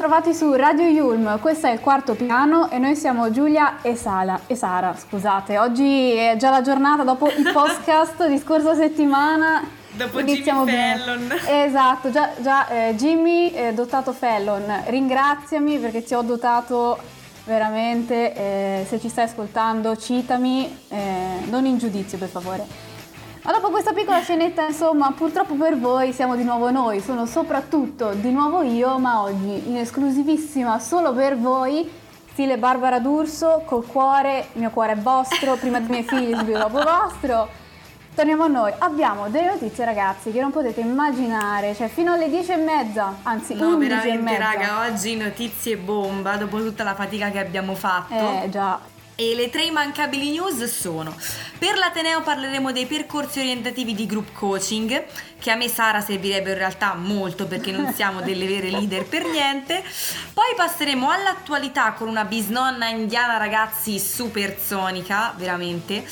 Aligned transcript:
bentrovati 0.00 0.32
su 0.32 0.50
Radio 0.54 0.86
Yulm, 0.86 1.38
questo 1.40 1.66
è 1.66 1.72
il 1.72 1.80
quarto 1.80 2.14
piano 2.14 2.70
e 2.70 2.78
noi 2.78 2.96
siamo 2.96 3.30
Giulia 3.30 3.82
e, 3.82 3.96
Sala, 3.96 4.40
e 4.46 4.54
Sara, 4.54 4.96
scusate, 4.96 5.58
oggi 5.58 6.12
è 6.12 6.36
già 6.38 6.48
la 6.48 6.62
giornata 6.62 7.02
dopo 7.02 7.28
i 7.28 7.42
podcast 7.52 8.26
di 8.26 8.38
scorsa 8.38 8.74
settimana. 8.74 9.62
Dopo 9.90 10.20
Iniziamo 10.20 10.64
Jimmy 10.64 10.96
Fallon. 10.96 11.26
Bene. 11.28 11.64
Esatto, 11.66 12.10
già, 12.10 12.30
già 12.40 12.68
eh, 12.68 12.94
Jimmy 12.94 13.50
eh, 13.50 13.74
dotato 13.74 14.12
Fallon, 14.12 14.84
ringraziami 14.86 15.76
perché 15.76 16.02
ti 16.02 16.14
ho 16.14 16.22
dotato 16.22 16.98
veramente, 17.44 18.34
eh, 18.34 18.86
se 18.88 18.98
ci 18.98 19.10
stai 19.10 19.24
ascoltando 19.26 19.98
citami, 19.98 20.78
eh, 20.88 21.44
non 21.50 21.66
in 21.66 21.76
giudizio 21.76 22.16
per 22.16 22.28
favore. 22.28 22.89
Ma 23.50 23.56
dopo 23.56 23.70
questa 23.70 23.92
piccola 23.92 24.20
scenetta, 24.20 24.64
insomma, 24.64 25.10
purtroppo 25.10 25.54
per 25.54 25.76
voi 25.76 26.12
siamo 26.12 26.36
di 26.36 26.44
nuovo 26.44 26.70
noi, 26.70 27.00
sono 27.00 27.26
soprattutto 27.26 28.12
di 28.12 28.30
nuovo 28.30 28.62
io, 28.62 28.96
ma 28.98 29.22
oggi 29.22 29.68
in 29.68 29.76
esclusivissima 29.76 30.78
solo 30.78 31.12
per 31.12 31.36
voi, 31.36 31.90
stile 32.30 32.58
Barbara 32.58 33.00
D'Urso, 33.00 33.64
col 33.66 33.84
cuore, 33.84 34.46
il 34.52 34.60
mio 34.60 34.70
cuore 34.70 34.92
è 34.92 34.96
vostro, 34.96 35.56
prima 35.56 35.80
dei 35.80 35.88
miei 35.88 36.04
figli, 36.04 36.32
subito 36.32 36.58
dopo 36.58 36.80
vostro. 36.80 37.48
Torniamo 38.14 38.44
a 38.44 38.46
noi, 38.46 38.72
abbiamo 38.78 39.28
delle 39.30 39.48
notizie 39.48 39.84
ragazzi 39.84 40.30
che 40.30 40.40
non 40.40 40.52
potete 40.52 40.80
immaginare, 40.80 41.74
cioè 41.74 41.88
fino 41.88 42.12
alle 42.12 42.30
10 42.30 42.52
e 42.52 42.56
mezza, 42.56 43.16
anzi 43.24 43.54
no, 43.54 43.74
11 43.74 44.08
e 44.10 44.16
mezza. 44.16 44.38
raga, 44.38 44.86
oggi 44.86 45.16
notizie 45.16 45.76
bomba 45.76 46.36
dopo 46.36 46.58
tutta 46.58 46.84
la 46.84 46.94
fatica 46.94 47.30
che 47.30 47.40
abbiamo 47.40 47.74
fatto. 47.74 48.14
Eh 48.14 48.48
già, 48.48 48.78
e 49.20 49.34
le 49.34 49.50
tre 49.50 49.64
immancabili 49.64 50.30
news 50.30 50.64
sono 50.64 51.14
per 51.58 51.76
l'Ateneo 51.76 52.22
parleremo 52.22 52.72
dei 52.72 52.86
percorsi 52.86 53.38
orientativi 53.38 53.94
di 53.94 54.06
group 54.06 54.32
coaching 54.32 55.04
che 55.38 55.50
a 55.50 55.56
me 55.56 55.68
Sara 55.68 56.00
servirebbe 56.00 56.52
in 56.52 56.56
realtà 56.56 56.94
molto 56.94 57.46
perché 57.46 57.70
non 57.70 57.92
siamo 57.92 58.22
delle 58.24 58.46
vere 58.46 58.70
leader 58.70 59.04
per 59.04 59.26
niente. 59.26 59.84
Poi 60.32 60.54
passeremo 60.56 61.10
all'attualità 61.10 61.92
con 61.92 62.08
una 62.08 62.24
bisnonna 62.24 62.88
indiana 62.88 63.36
ragazzi 63.36 63.98
supersonica 63.98 65.34
veramente. 65.36 66.02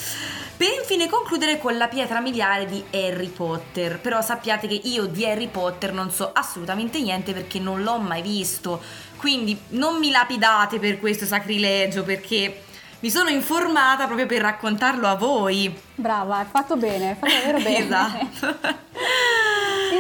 Per 0.59 0.69
infine 0.71 1.09
concludere 1.09 1.59
con 1.59 1.79
la 1.79 1.89
pietra 1.89 2.21
miliare 2.21 2.67
di 2.67 2.85
Harry 2.91 3.29
Potter. 3.29 4.01
Però 4.01 4.21
sappiate 4.21 4.67
che 4.67 4.81
io 4.85 5.07
di 5.07 5.25
Harry 5.25 5.49
Potter 5.49 5.95
non 5.95 6.11
so 6.11 6.31
assolutamente 6.35 7.01
niente 7.01 7.33
perché 7.33 7.59
non 7.59 7.83
l'ho 7.83 7.97
mai 7.97 8.21
visto. 8.21 8.83
Quindi 9.17 9.59
non 9.69 9.99
mi 9.99 10.11
lapidate 10.11 10.79
per 10.79 10.99
questo 10.99 11.25
sacrilegio 11.25 12.03
perché 12.03 12.65
mi 13.01 13.11
sono 13.11 13.29
informata 13.29 14.07
proprio 14.07 14.27
per 14.27 14.41
raccontarlo 14.41 15.07
a 15.07 15.15
voi. 15.15 15.73
Brava, 15.95 16.39
hai 16.39 16.47
fatto 16.51 16.77
bene, 16.77 17.11
hai 17.11 17.15
fatto 17.15 17.33
davvero 17.33 17.59
bene. 17.59 17.79
esatto. 17.79 18.57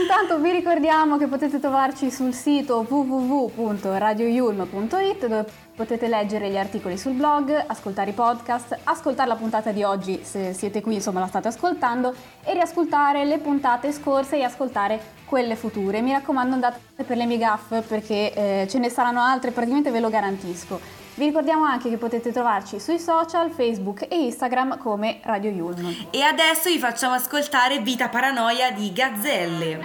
Intanto 0.00 0.38
vi 0.38 0.50
ricordiamo 0.50 1.16
che 1.16 1.26
potete 1.26 1.60
trovarci 1.60 2.10
sul 2.10 2.34
sito 2.34 2.84
www.radioyulm.it 2.88 5.26
dove 5.26 5.46
potete 5.76 6.08
leggere 6.08 6.50
gli 6.50 6.56
articoli 6.56 6.98
sul 6.98 7.12
blog, 7.12 7.64
ascoltare 7.66 8.10
i 8.10 8.14
podcast, 8.14 8.76
ascoltare 8.84 9.28
la 9.28 9.36
puntata 9.36 9.70
di 9.70 9.84
oggi 9.84 10.20
se 10.24 10.52
siete 10.52 10.80
qui, 10.80 10.94
insomma 10.94 11.20
la 11.20 11.26
state 11.26 11.48
ascoltando 11.48 12.14
e 12.42 12.52
riascoltare 12.52 13.24
le 13.24 13.38
puntate 13.38 13.92
scorse 13.92 14.38
e 14.38 14.42
ascoltare 14.42 15.00
quelle 15.24 15.56
future. 15.56 16.00
Mi 16.00 16.12
raccomando 16.12 16.54
andate 16.54 16.80
per 17.04 17.16
le 17.16 17.26
mie 17.26 17.38
gaff 17.38 17.72
perché 17.86 18.32
eh, 18.32 18.66
ce 18.68 18.78
ne 18.78 18.88
saranno 18.88 19.20
altre, 19.20 19.52
praticamente 19.52 19.90
ve 19.90 20.00
lo 20.00 20.10
garantisco. 20.10 21.06
Vi 21.18 21.24
ricordiamo 21.24 21.64
anche 21.64 21.90
che 21.90 21.96
potete 21.96 22.30
trovarci 22.30 22.78
sui 22.78 23.00
social, 23.00 23.50
Facebook 23.50 24.06
e 24.08 24.26
Instagram 24.26 24.78
come 24.78 25.18
Radio 25.24 25.50
Yulm. 25.50 26.06
E 26.10 26.22
adesso 26.22 26.70
vi 26.70 26.78
facciamo 26.78 27.14
ascoltare 27.14 27.80
Vita 27.80 28.08
Paranoia 28.08 28.70
di 28.70 28.92
Gazzelle. 28.92 29.80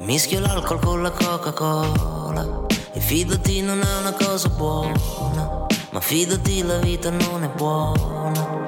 Mischio 0.00 0.40
l'alcol 0.40 0.78
con 0.78 1.00
la 1.00 1.10
Coca-Cola 1.10 2.66
e 2.92 3.00
fidati 3.00 3.62
non 3.62 3.80
è 3.80 3.98
una 3.98 4.12
cosa 4.12 4.50
buona, 4.50 4.92
ma 5.88 6.00
fidati 6.00 6.62
la 6.62 6.76
vita 6.76 7.08
non 7.08 7.42
è 7.42 7.48
buona 7.48 8.66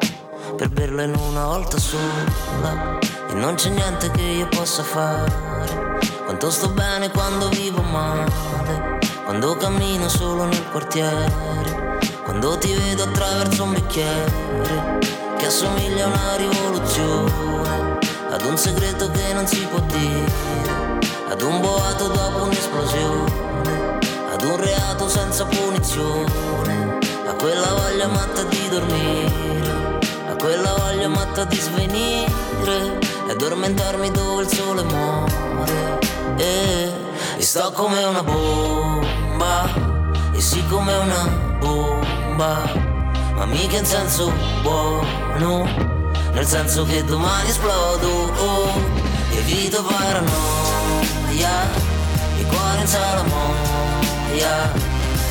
per 0.56 0.70
berla 0.70 1.02
in 1.02 1.14
una 1.14 1.44
volta 1.48 1.76
sola 1.76 2.98
e 3.28 3.34
non 3.34 3.56
c'è 3.56 3.68
niente 3.68 4.10
che 4.10 4.22
io 4.22 4.48
possa 4.48 4.82
fare. 4.82 5.98
Quanto 6.24 6.50
sto 6.50 6.70
bene 6.70 7.10
quando 7.10 7.50
vivo 7.50 7.82
male 7.82 8.47
quando 9.28 9.58
cammino 9.58 10.08
solo 10.08 10.44
nel 10.44 10.70
quartiere, 10.70 11.98
quando 12.24 12.56
ti 12.56 12.72
vedo 12.72 13.02
attraverso 13.02 13.64
un 13.64 13.74
bicchiere 13.74 14.32
che 15.36 15.44
assomiglia 15.44 16.06
a 16.06 16.08
una 16.08 16.36
rivoluzione, 16.36 17.98
ad 18.30 18.42
un 18.46 18.56
segreto 18.56 19.10
che 19.10 19.34
non 19.34 19.46
si 19.46 19.60
può 19.66 19.80
dire, 19.80 20.32
ad 21.28 21.42
un 21.42 21.60
boato 21.60 22.08
dopo 22.08 22.44
un'esplosione, 22.44 23.98
ad 24.32 24.44
un 24.44 24.56
reato 24.56 25.10
senza 25.10 25.44
punizione, 25.44 26.98
a 27.26 27.34
quella 27.34 27.74
voglia 27.74 28.06
matta 28.06 28.44
di 28.44 28.68
dormire, 28.70 29.98
a 30.26 30.36
quella 30.36 30.72
voglia 30.72 31.08
matta 31.08 31.44
di 31.44 31.56
svenire 31.56 32.98
e 33.26 33.30
addormentarmi 33.32 34.10
dove 34.10 34.44
il 34.44 34.48
sole 34.48 34.82
muore. 34.84 35.98
E, 36.38 36.92
e 37.36 37.42
sto 37.42 37.70
come 37.72 38.02
una 38.04 38.22
bomba 38.22 39.07
bomba 39.38 39.70
E 40.32 40.40
sì 40.40 40.62
come 40.66 40.94
una 40.94 41.28
bomba. 41.60 42.86
Ma 43.34 43.44
mica 43.46 43.78
in 43.78 43.84
senso 43.84 44.32
buono 44.62 45.66
Nel 46.32 46.46
senso 46.46 46.84
che 46.84 47.04
domani 47.04 47.48
esplodo. 47.48 48.32
Oh, 48.36 48.72
Evito 49.32 49.82
paranoia 49.84 50.26
Il 52.38 52.46
cuore 52.46 52.80
in 52.80 52.86
salamoia 52.86 54.72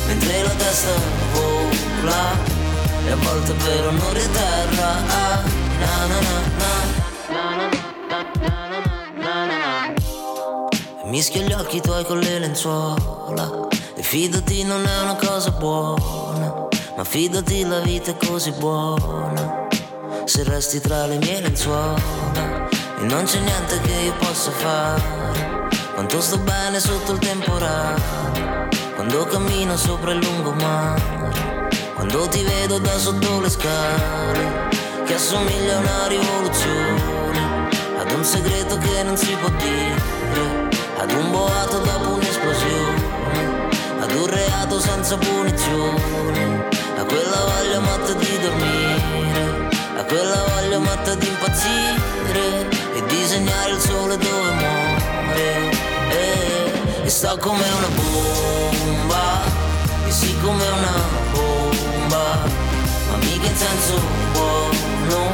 Mentre 0.06 0.42
la 0.42 0.50
testa 0.50 0.90
vola 1.32 2.56
E 3.04 3.10
a 3.10 3.16
volte 3.16 3.52
però 3.52 3.90
non 3.90 4.12
riterra. 4.12 4.90
Ah, 5.08 5.42
na 5.78 6.06
na 6.06 6.20
na 6.20 6.40
na. 6.56 6.98
Mischio 11.04 11.40
gli 11.40 11.52
occhi 11.52 11.80
tuoi 11.80 12.04
con 12.04 12.18
le 12.18 12.38
lenzuola. 12.38 13.67
e 13.67 13.67
fidati 14.08 14.64
non 14.64 14.86
è 14.86 15.02
una 15.02 15.16
cosa 15.16 15.50
buona, 15.50 16.66
ma 16.96 17.04
fidati 17.04 17.62
la 17.62 17.80
vita 17.80 18.12
è 18.12 18.16
così 18.16 18.52
buona. 18.52 19.68
Se 20.24 20.44
resti 20.44 20.80
tra 20.80 21.04
le 21.04 21.18
mie 21.18 21.42
lenzuola 21.42 22.00
e 23.00 23.04
non 23.04 23.24
c'è 23.24 23.38
niente 23.38 23.78
che 23.82 23.92
io 23.92 24.14
possa 24.14 24.50
fare. 24.50 25.68
Quanto 25.92 26.22
sto 26.22 26.38
bene 26.38 26.80
sotto 26.80 27.12
il 27.12 27.18
temporale, 27.18 28.70
quando 28.94 29.26
cammino 29.26 29.76
sopra 29.76 30.12
il 30.12 30.24
lungomare, 30.24 31.68
quando 31.94 32.28
ti 32.28 32.42
vedo 32.42 32.78
da 32.78 32.96
sotto 32.96 33.42
le 33.42 33.50
scale, 33.50 34.68
che 35.04 35.14
assomiglia 35.16 35.76
a 35.76 35.80
una 35.80 36.06
rivoluzione, 36.06 37.68
ad 37.98 38.10
un 38.10 38.24
segreto 38.24 38.78
che 38.78 39.02
non 39.02 39.18
si 39.18 39.36
può 39.38 39.50
dire, 39.50 40.00
ad 40.96 41.12
un 41.12 41.30
boato 41.30 41.78
dopo 41.80 42.14
un'esplosione 42.14 43.17
ad 44.08 44.14
un 44.14 44.26
reato 44.26 44.80
senza 44.80 45.18
punizione, 45.18 46.68
a 46.96 47.04
quella 47.04 47.40
voglia 47.44 47.80
matta 47.80 48.12
di 48.14 48.38
dormire, 48.40 49.68
a 49.98 50.04
quella 50.04 50.44
voglia 50.48 50.78
matta 50.78 51.14
di 51.14 51.26
impazzire 51.26 52.68
e 52.94 53.04
disegnare 53.06 53.72
il 53.72 53.80
sole 53.80 54.16
dove 54.16 54.50
muore. 54.52 55.70
E, 56.10 57.04
e 57.04 57.08
sto 57.10 57.36
come 57.38 57.64
una 57.68 57.88
bomba, 57.88 59.42
e 60.06 60.10
sì 60.10 60.34
come 60.40 60.66
una 60.66 60.96
bomba, 61.32 62.38
ma 63.10 63.16
mica 63.18 63.46
in 63.46 63.56
senso 63.56 64.00
buono, 64.32 65.32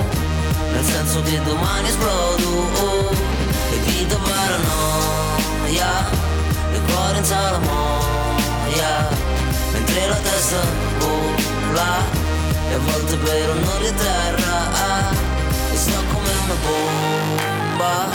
nel 0.72 0.84
senso 0.84 1.22
che 1.22 1.40
domani 1.42 1.88
esplodo, 1.88 2.48
oh, 2.82 3.10
e 3.70 3.76
vita 3.86 4.16
paranoia, 4.16 6.10
e 6.72 6.80
cuore 6.80 7.18
in 7.18 7.24
salamoia 7.24 7.83
Mentre 9.94 10.10
la 10.10 10.28
testa 10.28 10.60
vola 10.98 12.02
E 12.68 12.74
a 12.74 12.78
volte 12.78 13.16
però 13.16 13.52
non 13.54 13.78
riterra 13.78 15.12
E 15.70 15.76
sto 15.76 16.02
come 16.12 16.30
una 16.44 16.54
bomba 16.66 18.08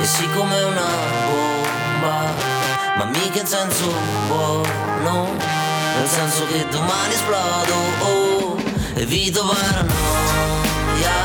E 0.00 0.06
sì 0.06 0.26
come 0.30 0.62
una 0.62 0.88
bomba. 1.28 2.32
Ma 2.96 3.04
mica 3.04 3.38
in 3.38 3.46
senso 3.46 3.92
buono 4.28 5.28
Nel 5.98 6.08
senso 6.08 6.46
che 6.46 6.66
domani 6.70 7.12
esplodo 7.12 7.74
oh, 8.00 8.56
Evito 8.94 9.44
paranoia 9.44 11.18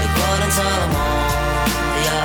E 0.00 0.06
cuore 0.14 0.44
in 0.44 0.50
salamoia 0.50 2.20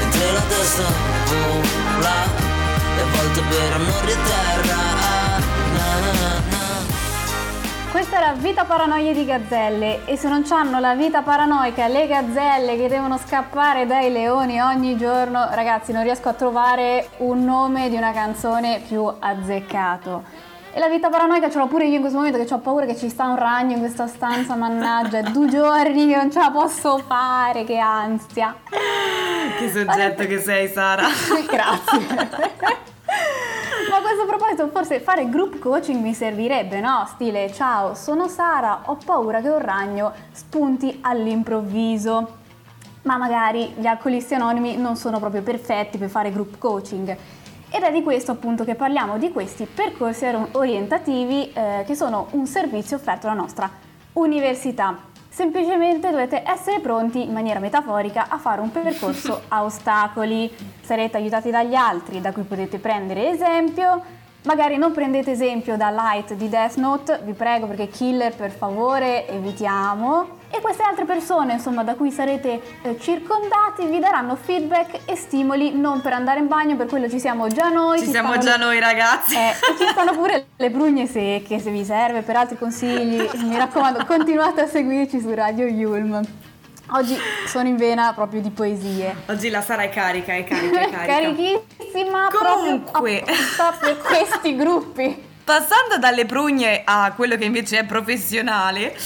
Mentre 0.00 0.32
la 0.32 0.42
testa 0.48 0.84
vola 1.30 2.48
e 2.96 3.00
a 3.00 3.04
volte 3.16 3.40
però 3.40 3.78
non 3.78 4.04
riterra 4.04 4.89
Questa 7.90 8.18
era 8.18 8.32
Vita 8.34 8.64
Paranoia 8.64 9.12
di 9.12 9.24
Gazzelle 9.24 10.04
e 10.04 10.16
se 10.16 10.28
non 10.28 10.44
hanno 10.50 10.78
la 10.78 10.94
vita 10.94 11.22
paranoica 11.22 11.88
le 11.88 12.06
gazzelle 12.06 12.76
che 12.76 12.86
devono 12.86 13.18
scappare 13.18 13.84
dai 13.84 14.12
leoni 14.12 14.60
ogni 14.60 14.96
giorno, 14.96 15.48
ragazzi 15.50 15.90
non 15.90 16.04
riesco 16.04 16.28
a 16.28 16.34
trovare 16.34 17.08
un 17.18 17.44
nome 17.44 17.88
di 17.90 17.96
una 17.96 18.12
canzone 18.12 18.80
più 18.86 19.04
azzeccato. 19.18 20.22
E 20.72 20.78
la 20.78 20.88
vita 20.88 21.08
paranoica 21.08 21.50
ce 21.50 21.58
l'ho 21.58 21.66
pure 21.66 21.86
io 21.86 21.94
in 21.96 22.00
questo 22.00 22.18
momento 22.18 22.38
che 22.38 22.54
ho 22.54 22.58
paura 22.58 22.86
che 22.86 22.96
ci 22.96 23.08
sta 23.08 23.26
un 23.26 23.36
ragno 23.36 23.72
in 23.72 23.80
questa 23.80 24.06
stanza, 24.06 24.54
mannaggia, 24.54 25.18
è 25.18 25.22
due 25.32 25.48
giorni 25.48 26.06
che 26.06 26.14
non 26.14 26.30
ce 26.30 26.38
la 26.38 26.52
posso 26.52 26.98
fare, 26.98 27.64
che 27.64 27.76
ansia. 27.76 28.54
Che 29.58 29.68
soggetto 29.68 30.26
che 30.26 30.38
sei 30.38 30.68
Sara. 30.68 31.08
Grazie. 31.50 32.88
Questo 34.10 34.26
proposito, 34.26 34.66
forse 34.70 34.98
fare 34.98 35.28
group 35.28 35.60
coaching 35.60 36.02
mi 36.02 36.14
servirebbe, 36.14 36.80
no? 36.80 37.06
Stile, 37.06 37.52
ciao, 37.52 37.94
sono 37.94 38.26
Sara, 38.26 38.80
ho 38.86 38.98
paura 39.04 39.40
che 39.40 39.48
un 39.48 39.60
ragno 39.60 40.12
spunti 40.32 40.98
all'improvviso. 41.02 42.38
Ma 43.02 43.16
magari 43.16 43.72
gli 43.76 43.86
alcolisti 43.86 44.34
anonimi 44.34 44.76
non 44.76 44.96
sono 44.96 45.20
proprio 45.20 45.42
perfetti 45.42 45.96
per 45.96 46.08
fare 46.08 46.32
group 46.32 46.58
coaching. 46.58 47.16
Ed 47.70 47.82
è 47.84 47.92
di 47.92 48.02
questo 48.02 48.32
appunto 48.32 48.64
che 48.64 48.74
parliamo, 48.74 49.16
di 49.16 49.30
questi 49.30 49.64
percorsi 49.64 50.24
orientativi 50.24 51.52
eh, 51.52 51.84
che 51.86 51.94
sono 51.94 52.26
un 52.32 52.48
servizio 52.48 52.96
offerto 52.96 53.28
dalla 53.28 53.40
nostra 53.40 53.70
università. 54.14 55.09
Semplicemente 55.40 56.10
dovete 56.10 56.42
essere 56.44 56.80
pronti 56.80 57.22
in 57.22 57.32
maniera 57.32 57.60
metaforica 57.60 58.26
a 58.28 58.36
fare 58.36 58.60
un 58.60 58.70
percorso 58.70 59.40
a 59.48 59.64
ostacoli. 59.64 60.52
Sarete 60.82 61.16
aiutati 61.16 61.48
dagli 61.48 61.74
altri, 61.74 62.20
da 62.20 62.30
cui 62.30 62.42
potete 62.42 62.78
prendere 62.78 63.30
esempio 63.30 64.02
Magari 64.42 64.78
non 64.78 64.92
prendete 64.92 65.32
esempio 65.32 65.76
da 65.76 65.90
Light 65.90 66.32
di 66.32 66.48
Death 66.48 66.76
Note, 66.76 67.20
vi 67.24 67.32
prego 67.34 67.66
perché 67.66 67.88
killer 67.88 68.34
per 68.34 68.50
favore 68.50 69.28
evitiamo. 69.28 70.39
E 70.52 70.60
queste 70.60 70.82
altre 70.82 71.04
persone, 71.04 71.52
insomma, 71.54 71.84
da 71.84 71.94
cui 71.94 72.10
sarete 72.10 72.60
eh, 72.82 72.98
circondati, 72.98 73.86
vi 73.86 74.00
daranno 74.00 74.34
feedback 74.34 75.00
e 75.04 75.14
stimoli 75.14 75.72
non 75.78 76.00
per 76.00 76.12
andare 76.12 76.40
in 76.40 76.48
bagno, 76.48 76.74
per 76.74 76.88
quello 76.88 77.08
ci 77.08 77.20
siamo 77.20 77.46
già 77.46 77.68
noi. 77.68 78.00
Ci, 78.00 78.06
ci 78.06 78.10
siamo 78.10 78.36
già 78.38 78.56
le... 78.56 78.64
noi 78.64 78.80
ragazzi. 78.80 79.36
Eh, 79.36 79.50
e 79.50 79.76
ci 79.78 79.86
stanno 79.88 80.12
pure 80.12 80.46
le 80.56 80.70
prugne 80.70 81.06
secche 81.06 81.60
se 81.60 81.70
vi 81.70 81.84
serve, 81.84 82.22
per 82.22 82.34
altri 82.34 82.58
consigli, 82.58 83.28
mi 83.44 83.56
raccomando, 83.56 84.04
continuate 84.04 84.62
a 84.62 84.66
seguirci 84.66 85.20
su 85.20 85.32
Radio 85.32 85.66
Yulm. 85.66 86.20
Oggi 86.92 87.16
sono 87.46 87.68
in 87.68 87.76
vena 87.76 88.12
proprio 88.12 88.40
di 88.40 88.50
poesie. 88.50 89.14
Oggi 89.26 89.50
la 89.50 89.62
Sara 89.62 89.82
è 89.82 89.90
carica, 89.90 90.34
è 90.34 90.42
carica, 90.42 90.80
è 90.80 90.90
carica. 90.90 91.06
Carichissima 91.06 92.28
Comunque. 92.32 93.24
proprio 93.56 93.96
questi 93.98 94.56
gruppi. 94.56 95.28
Passando 95.50 95.98
dalle 95.98 96.26
prugne 96.26 96.82
a 96.84 97.12
quello 97.12 97.34
che 97.34 97.44
invece 97.44 97.80
è 97.80 97.84
professionale, 97.84 98.96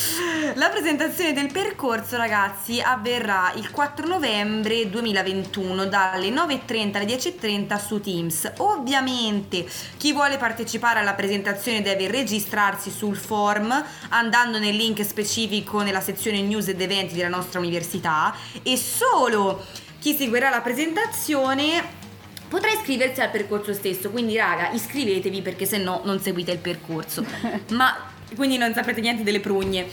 la 0.56 0.68
presentazione 0.68 1.32
del 1.32 1.50
percorso, 1.50 2.18
ragazzi, 2.18 2.82
avverrà 2.82 3.50
il 3.54 3.70
4 3.70 4.06
novembre 4.06 4.90
2021 4.90 5.86
dalle 5.86 6.28
9.30 6.28 6.96
alle 6.96 7.06
10.30 7.06 7.82
su 7.82 7.98
Teams. 7.98 8.52
Ovviamente 8.58 9.64
chi 9.96 10.12
vuole 10.12 10.36
partecipare 10.36 11.00
alla 11.00 11.14
presentazione 11.14 11.80
deve 11.80 12.10
registrarsi 12.10 12.90
sul 12.90 13.16
form 13.16 13.82
andando 14.10 14.58
nel 14.58 14.76
link 14.76 15.02
specifico 15.02 15.80
nella 15.80 16.02
sezione 16.02 16.42
news 16.42 16.68
ed 16.68 16.78
eventi 16.78 17.14
della 17.14 17.28
nostra 17.28 17.58
università 17.58 18.34
e 18.62 18.76
solo 18.76 19.64
chi 19.98 20.14
seguirà 20.14 20.50
la 20.50 20.60
presentazione 20.60 22.02
potrà 22.54 22.70
iscriversi 22.70 23.20
al 23.20 23.30
percorso 23.30 23.72
stesso. 23.72 24.10
Quindi, 24.10 24.36
raga, 24.36 24.70
iscrivetevi 24.70 25.42
perché 25.42 25.66
se 25.66 25.78
no 25.78 26.02
non 26.04 26.20
seguite 26.20 26.52
il 26.52 26.58
percorso. 26.58 27.24
Ma 27.74 28.12
quindi 28.36 28.58
non 28.58 28.72
sapete 28.72 29.00
niente 29.00 29.24
delle 29.24 29.40
prugne. 29.40 29.86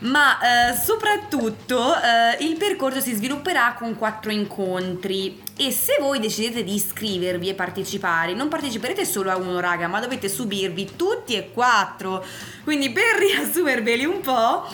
Ma 0.00 0.38
eh, 0.38 0.76
soprattutto 0.76 1.94
eh, 1.94 2.44
il 2.44 2.56
percorso 2.56 3.00
si 3.00 3.14
svilupperà 3.14 3.74
con 3.76 3.96
quattro 3.96 4.30
incontri 4.30 5.42
e 5.56 5.72
se 5.72 5.96
voi 5.98 6.20
decidete 6.20 6.62
di 6.62 6.74
iscrivervi 6.74 7.48
e 7.48 7.54
partecipare, 7.54 8.32
non 8.32 8.48
parteciperete 8.48 9.04
solo 9.04 9.30
a 9.32 9.36
uno, 9.36 9.58
raga, 9.58 9.88
ma 9.88 9.98
dovete 9.98 10.28
subirvi 10.28 10.90
tutti 10.94 11.34
e 11.34 11.50
quattro. 11.52 12.24
Quindi 12.62 12.90
per 12.90 13.16
riassumerveli 13.18 14.04
un 14.04 14.20
po', 14.20 14.68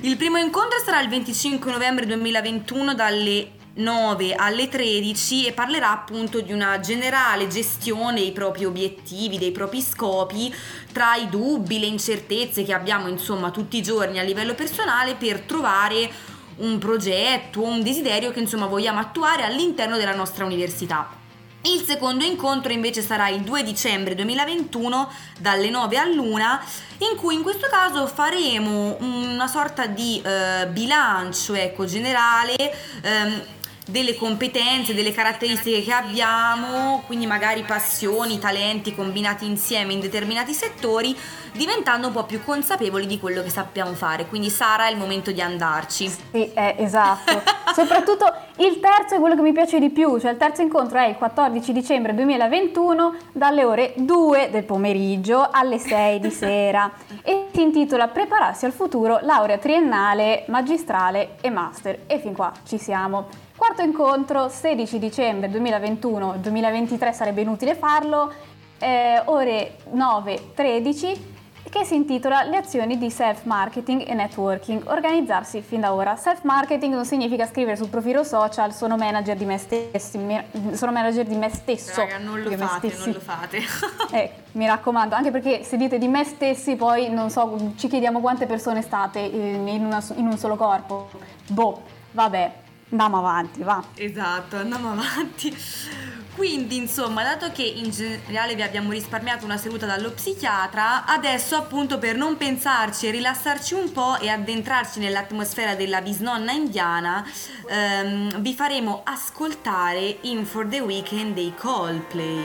il 0.00 0.16
primo 0.16 0.38
incontro 0.38 0.78
sarà 0.82 1.00
il 1.00 1.08
25 1.08 1.70
novembre 1.70 2.06
2021 2.06 2.94
dalle 2.94 3.48
9 3.74 4.34
alle 4.34 4.68
13 4.68 5.46
e 5.46 5.52
parlerà 5.52 5.90
appunto 5.90 6.40
di 6.40 6.52
una 6.52 6.78
generale 6.78 7.48
gestione 7.48 8.20
dei 8.20 8.32
propri 8.32 8.64
obiettivi, 8.64 9.38
dei 9.38 9.50
propri 9.50 9.80
scopi, 9.82 10.54
tra 10.92 11.16
i 11.16 11.28
dubbi, 11.28 11.80
le 11.80 11.86
incertezze 11.86 12.62
che 12.62 12.72
abbiamo 12.72 13.08
insomma 13.08 13.50
tutti 13.50 13.76
i 13.76 13.82
giorni 13.82 14.18
a 14.18 14.22
livello 14.22 14.54
personale 14.54 15.14
per 15.14 15.40
trovare 15.40 16.32
un 16.56 16.78
progetto 16.78 17.62
un 17.62 17.82
desiderio 17.82 18.30
che 18.30 18.38
insomma 18.38 18.66
vogliamo 18.66 19.00
attuare 19.00 19.42
all'interno 19.42 19.96
della 19.96 20.14
nostra 20.14 20.44
università. 20.44 21.22
Il 21.66 21.80
secondo 21.80 22.24
incontro 22.24 22.72
invece 22.72 23.00
sarà 23.00 23.28
il 23.28 23.40
2 23.40 23.62
dicembre 23.62 24.14
2021 24.14 25.10
dalle 25.38 25.70
9 25.70 25.96
all'1 25.96 26.58
in 26.98 27.16
cui 27.16 27.34
in 27.34 27.42
questo 27.42 27.68
caso 27.70 28.06
faremo 28.06 28.98
una 29.00 29.46
sorta 29.46 29.86
di 29.86 30.20
eh, 30.22 30.66
bilancio 30.68 31.54
ecco, 31.54 31.86
generale 31.86 32.54
ehm, 33.02 33.42
delle 33.84 34.16
competenze, 34.16 34.94
delle 34.94 35.12
caratteristiche 35.12 35.82
che 35.82 35.92
abbiamo, 35.92 37.02
quindi 37.06 37.26
magari 37.26 37.62
passioni, 37.62 38.38
talenti 38.38 38.94
combinati 38.94 39.44
insieme 39.46 39.92
in 39.92 40.00
determinati 40.00 40.52
settori, 40.54 41.16
diventando 41.52 42.06
un 42.06 42.12
po' 42.12 42.24
più 42.24 42.42
consapevoli 42.42 43.06
di 43.06 43.18
quello 43.18 43.42
che 43.42 43.50
sappiamo 43.50 43.92
fare. 43.92 44.26
Quindi 44.26 44.48
Sara 44.48 44.86
è 44.86 44.90
il 44.90 44.96
momento 44.96 45.30
di 45.32 45.40
andarci. 45.40 46.08
Sì, 46.08 46.52
eh, 46.52 46.76
esatto. 46.78 47.42
Soprattutto 47.74 48.32
il 48.56 48.80
terzo 48.80 49.16
è 49.16 49.18
quello 49.18 49.34
che 49.34 49.42
mi 49.42 49.52
piace 49.52 49.78
di 49.78 49.90
più, 49.90 50.18
cioè 50.18 50.32
il 50.32 50.36
terzo 50.36 50.62
incontro 50.62 50.98
è 50.98 51.08
il 51.08 51.16
14 51.16 51.72
dicembre 51.72 52.14
2021 52.14 53.16
dalle 53.32 53.64
ore 53.64 53.92
2 53.96 54.48
del 54.50 54.64
pomeriggio 54.64 55.48
alle 55.50 55.78
6 55.78 56.20
di 56.20 56.30
sera 56.30 56.90
e 57.22 57.48
si 57.52 57.62
intitola 57.62 58.08
Prepararsi 58.08 58.64
al 58.64 58.72
futuro, 58.72 59.18
laurea 59.22 59.58
triennale, 59.58 60.44
magistrale 60.48 61.36
e 61.40 61.50
master. 61.50 62.00
E 62.06 62.18
fin 62.18 62.32
qua 62.32 62.52
ci 62.64 62.78
siamo. 62.78 63.44
Quarto 63.66 63.80
incontro, 63.80 64.50
16 64.50 64.98
dicembre 64.98 65.48
2021, 65.48 66.36
2023 66.36 67.12
sarebbe 67.14 67.40
inutile 67.40 67.74
farlo, 67.74 68.30
eh, 68.78 69.22
ore 69.24 69.78
9.13, 69.90 71.18
che 71.70 71.84
si 71.84 71.94
intitola 71.94 72.42
Le 72.42 72.58
azioni 72.58 72.98
di 72.98 73.10
self-marketing 73.10 74.06
e 74.06 74.12
networking, 74.12 74.86
organizzarsi 74.86 75.62
fin 75.62 75.80
da 75.80 75.94
ora. 75.94 76.14
Self-marketing 76.14 76.92
non 76.92 77.06
significa 77.06 77.46
scrivere 77.46 77.76
sul 77.76 77.88
profilo 77.88 78.22
social 78.22 78.74
sono 78.74 78.98
manager 78.98 79.34
di 79.34 79.46
me 79.46 79.56
stesso, 79.56 80.20
sono 80.72 80.92
manager 80.92 81.24
di 81.24 81.36
me 81.36 81.48
stesso. 81.48 82.02
Raga, 82.02 82.18
non 82.18 82.42
lo 82.42 82.50
fate, 82.50 82.94
non 82.98 83.12
lo 83.12 83.20
fate. 83.20 83.62
eh, 84.12 84.30
mi 84.52 84.66
raccomando, 84.66 85.14
anche 85.14 85.30
perché 85.30 85.62
se 85.62 85.78
dite 85.78 85.96
di 85.96 86.06
me 86.06 86.24
stessi 86.24 86.76
poi 86.76 87.08
non 87.08 87.30
so, 87.30 87.72
ci 87.76 87.88
chiediamo 87.88 88.20
quante 88.20 88.44
persone 88.44 88.82
state 88.82 89.20
in, 89.20 89.82
una, 89.86 90.04
in 90.16 90.26
un 90.26 90.36
solo 90.36 90.56
corpo. 90.56 91.08
Boh, 91.46 91.80
vabbè, 92.10 92.62
Andiamo 92.94 93.18
avanti, 93.18 93.62
va. 93.64 93.82
Esatto, 93.94 94.56
andiamo 94.56 94.92
avanti. 94.92 95.52
Quindi, 96.36 96.76
insomma, 96.76 97.24
dato 97.24 97.50
che 97.50 97.64
in 97.64 97.90
generale 97.90 98.54
vi 98.54 98.62
abbiamo 98.62 98.92
risparmiato 98.92 99.44
una 99.44 99.56
seduta 99.56 99.84
dallo 99.84 100.12
psichiatra, 100.12 101.04
adesso 101.04 101.56
appunto 101.56 101.98
per 101.98 102.14
non 102.16 102.36
pensarci 102.36 103.08
e 103.08 103.10
rilassarci 103.10 103.74
un 103.74 103.90
po' 103.90 104.16
e 104.18 104.28
addentrarci 104.28 105.00
nell'atmosfera 105.00 105.74
della 105.74 106.00
bisnonna 106.02 106.52
indiana, 106.52 107.26
ehm, 107.68 108.40
vi 108.40 108.54
faremo 108.54 109.02
ascoltare 109.04 110.18
In 110.22 110.46
For 110.46 110.64
The 110.64 110.80
Weekend 110.80 111.34
dei 111.34 111.52
Coldplay. 111.56 112.44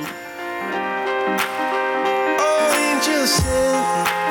Oh, 3.45 4.28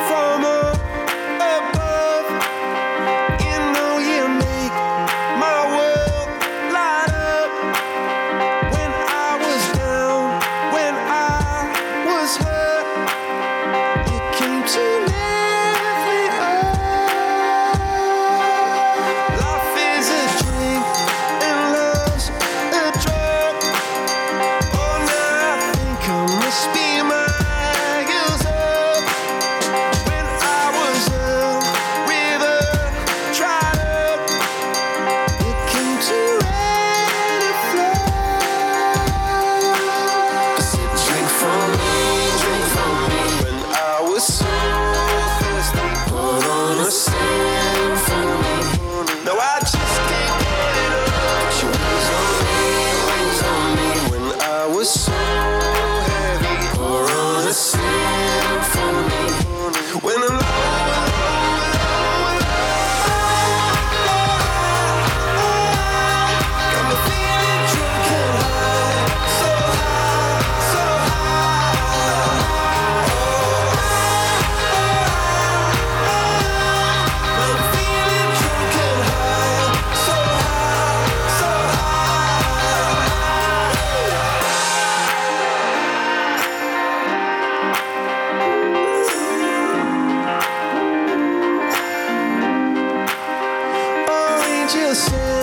just 94.68 95.37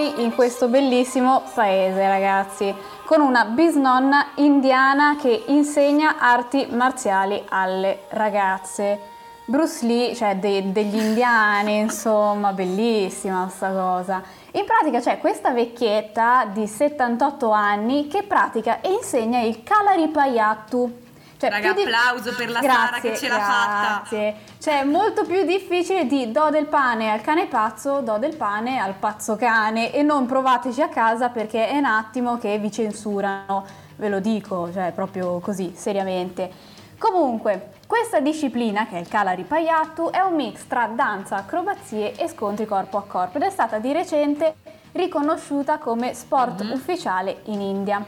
noi 0.00 0.22
in 0.22 0.34
questo 0.34 0.68
bellissimo 0.68 1.42
paese, 1.54 2.08
ragazzi, 2.08 2.74
con 3.04 3.20
una 3.20 3.44
bisnonna 3.44 4.28
indiana 4.36 5.16
che 5.16 5.44
insegna 5.48 6.16
arti 6.18 6.66
marziali 6.70 7.42
alle 7.48 8.04
ragazze. 8.08 9.08
Bruce 9.44 9.84
Lee, 9.84 10.14
cioè 10.14 10.36
de- 10.36 10.72
degli 10.72 10.96
indiani, 10.96 11.78
insomma, 11.78 12.52
bellissima 12.52 13.48
sta 13.48 13.70
cosa. 13.70 14.22
In 14.52 14.64
pratica 14.64 15.00
c'è 15.00 15.18
questa 15.18 15.50
vecchietta 15.50 16.46
di 16.50 16.66
78 16.66 17.50
anni 17.50 18.06
che 18.06 18.22
pratica 18.22 18.80
e 18.80 18.92
insegna 18.92 19.40
il 19.40 19.62
Kalaripayattu. 19.62 21.08
Cioè, 21.40 21.48
Raga, 21.48 21.72
di- 21.72 21.82
applauso 21.84 22.34
per 22.34 22.50
la 22.50 22.60
Sara 22.60 22.98
che 23.00 23.16
ce 23.16 23.28
l'ha 23.28 23.38
fatta. 23.40 24.02
Grazie. 24.10 24.34
Cioè, 24.60 24.80
è 24.80 24.84
molto 24.84 25.24
più 25.24 25.42
difficile 25.46 26.04
di 26.06 26.30
do 26.30 26.50
del 26.50 26.66
pane 26.66 27.10
al 27.10 27.22
cane 27.22 27.46
pazzo, 27.46 28.00
do 28.02 28.18
del 28.18 28.36
pane 28.36 28.78
al 28.78 28.92
pazzo 28.92 29.36
cane 29.36 29.90
e 29.90 30.02
non 30.02 30.26
provateci 30.26 30.82
a 30.82 30.88
casa 30.88 31.30
perché 31.30 31.66
è 31.68 31.78
un 31.78 31.86
attimo 31.86 32.36
che 32.36 32.58
vi 32.58 32.70
censurano, 32.70 33.64
ve 33.96 34.08
lo 34.10 34.20
dico, 34.20 34.70
cioè 34.70 34.92
proprio 34.94 35.38
così, 35.38 35.72
seriamente. 35.74 36.50
Comunque, 36.98 37.70
questa 37.86 38.20
disciplina, 38.20 38.86
che 38.86 38.96
è 38.96 39.00
il 39.00 39.08
Kalaripayattu, 39.08 40.10
è 40.10 40.20
un 40.20 40.34
mix 40.34 40.66
tra 40.66 40.86
danza, 40.94 41.36
acrobazie 41.36 42.14
e 42.16 42.28
scontri 42.28 42.66
corpo 42.66 42.98
a 42.98 43.04
corpo 43.06 43.38
ed 43.38 43.44
è 43.44 43.50
stata 43.50 43.78
di 43.78 43.90
recente 43.92 44.56
riconosciuta 44.92 45.78
come 45.78 46.12
sport 46.12 46.62
Mhm. 46.64 46.72
ufficiale 46.72 47.38
in 47.44 47.62
India. 47.62 48.04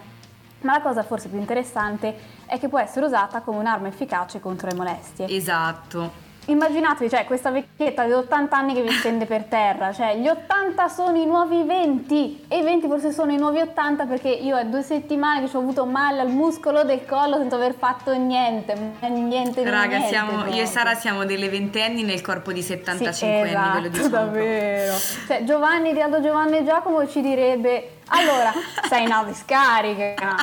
Ma 0.62 0.72
la 0.74 0.80
cosa 0.80 1.02
forse 1.02 1.28
più 1.28 1.38
interessante 1.38 2.14
è 2.46 2.58
che 2.58 2.68
può 2.68 2.78
essere 2.78 3.06
usata 3.06 3.40
come 3.40 3.58
un'arma 3.58 3.88
efficace 3.88 4.40
contro 4.40 4.68
le 4.68 4.74
molestie. 4.74 5.26
Esatto. 5.28 6.30
Immaginatevi, 6.44 7.08
cioè, 7.08 7.24
questa 7.24 7.52
vecchietta 7.52 8.04
di 8.04 8.10
80 8.10 8.56
anni 8.56 8.74
che 8.74 8.82
vi 8.82 8.90
stende 8.90 9.26
per 9.26 9.44
terra, 9.44 9.92
cioè 9.92 10.16
gli 10.16 10.26
80 10.26 10.88
sono 10.88 11.16
i 11.16 11.24
nuovi 11.24 11.62
20 11.62 12.46
e 12.48 12.58
i 12.58 12.62
20 12.62 12.88
forse 12.88 13.12
sono 13.12 13.30
i 13.30 13.36
nuovi 13.36 13.60
80 13.60 14.06
perché 14.06 14.28
io 14.28 14.56
è 14.58 14.64
due 14.64 14.82
settimane 14.82 15.48
che 15.48 15.56
ho 15.56 15.60
avuto 15.60 15.86
male 15.86 16.18
al 16.20 16.30
muscolo 16.30 16.82
del 16.82 17.06
collo 17.06 17.36
senza 17.36 17.54
aver 17.54 17.74
fatto 17.74 18.12
niente, 18.16 18.74
niente 19.08 19.62
di 19.62 19.70
Raga, 19.70 19.98
niente 19.98 20.08
siamo, 20.08 20.46
io 20.52 20.62
e. 20.62 20.66
Sara 20.66 20.94
siamo 20.96 21.24
delle 21.24 21.48
ventenni 21.48 22.02
nel 22.02 22.20
corpo 22.22 22.50
di 22.50 22.60
75 22.60 23.12
Sì, 23.14 23.24
anni, 23.24 23.42
ve 23.44 23.50
lo 23.52 23.54
esatto, 23.54 23.88
diciamo. 23.88 24.08
davvero. 24.08 24.92
Cioè, 25.28 25.44
Giovanni 25.44 25.92
di 25.92 26.00
Aldo 26.00 26.20
Giovanni 26.20 26.56
e 26.56 26.64
Giacomo 26.64 27.06
ci 27.06 27.20
direbbe 27.20 27.98
allora, 28.12 28.52
sei 28.88 29.06
navi 29.06 29.34
scarica. 29.34 30.34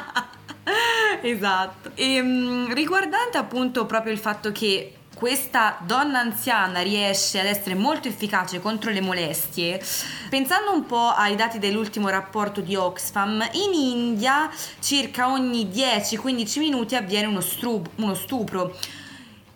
esatto. 1.21 1.91
E, 1.95 2.21
mm, 2.21 2.71
riguardante 2.73 3.38
appunto 3.38 3.85
proprio 3.85 4.11
il 4.11 4.19
fatto 4.19 4.51
che 4.51 4.93
questa 5.19 5.77
donna 5.81 6.19
anziana 6.19 6.79
riesce 6.79 7.41
ad 7.41 7.45
essere 7.45 7.75
molto 7.75 8.07
efficace 8.07 8.61
contro 8.61 8.89
le 8.89 9.01
molestie, 9.01 9.81
pensando 10.29 10.71
un 10.71 10.85
po' 10.85 11.09
ai 11.09 11.35
dati 11.35 11.59
dell'ultimo 11.59 12.07
rapporto 12.07 12.61
di 12.61 12.75
Oxfam, 12.75 13.45
in 13.51 13.73
India 13.73 14.49
circa 14.79 15.29
ogni 15.29 15.65
10-15 15.65 16.59
minuti 16.59 16.95
avviene 16.95 17.27
uno, 17.27 17.41
stru- 17.41 17.89
uno 17.95 18.13
stupro 18.13 18.77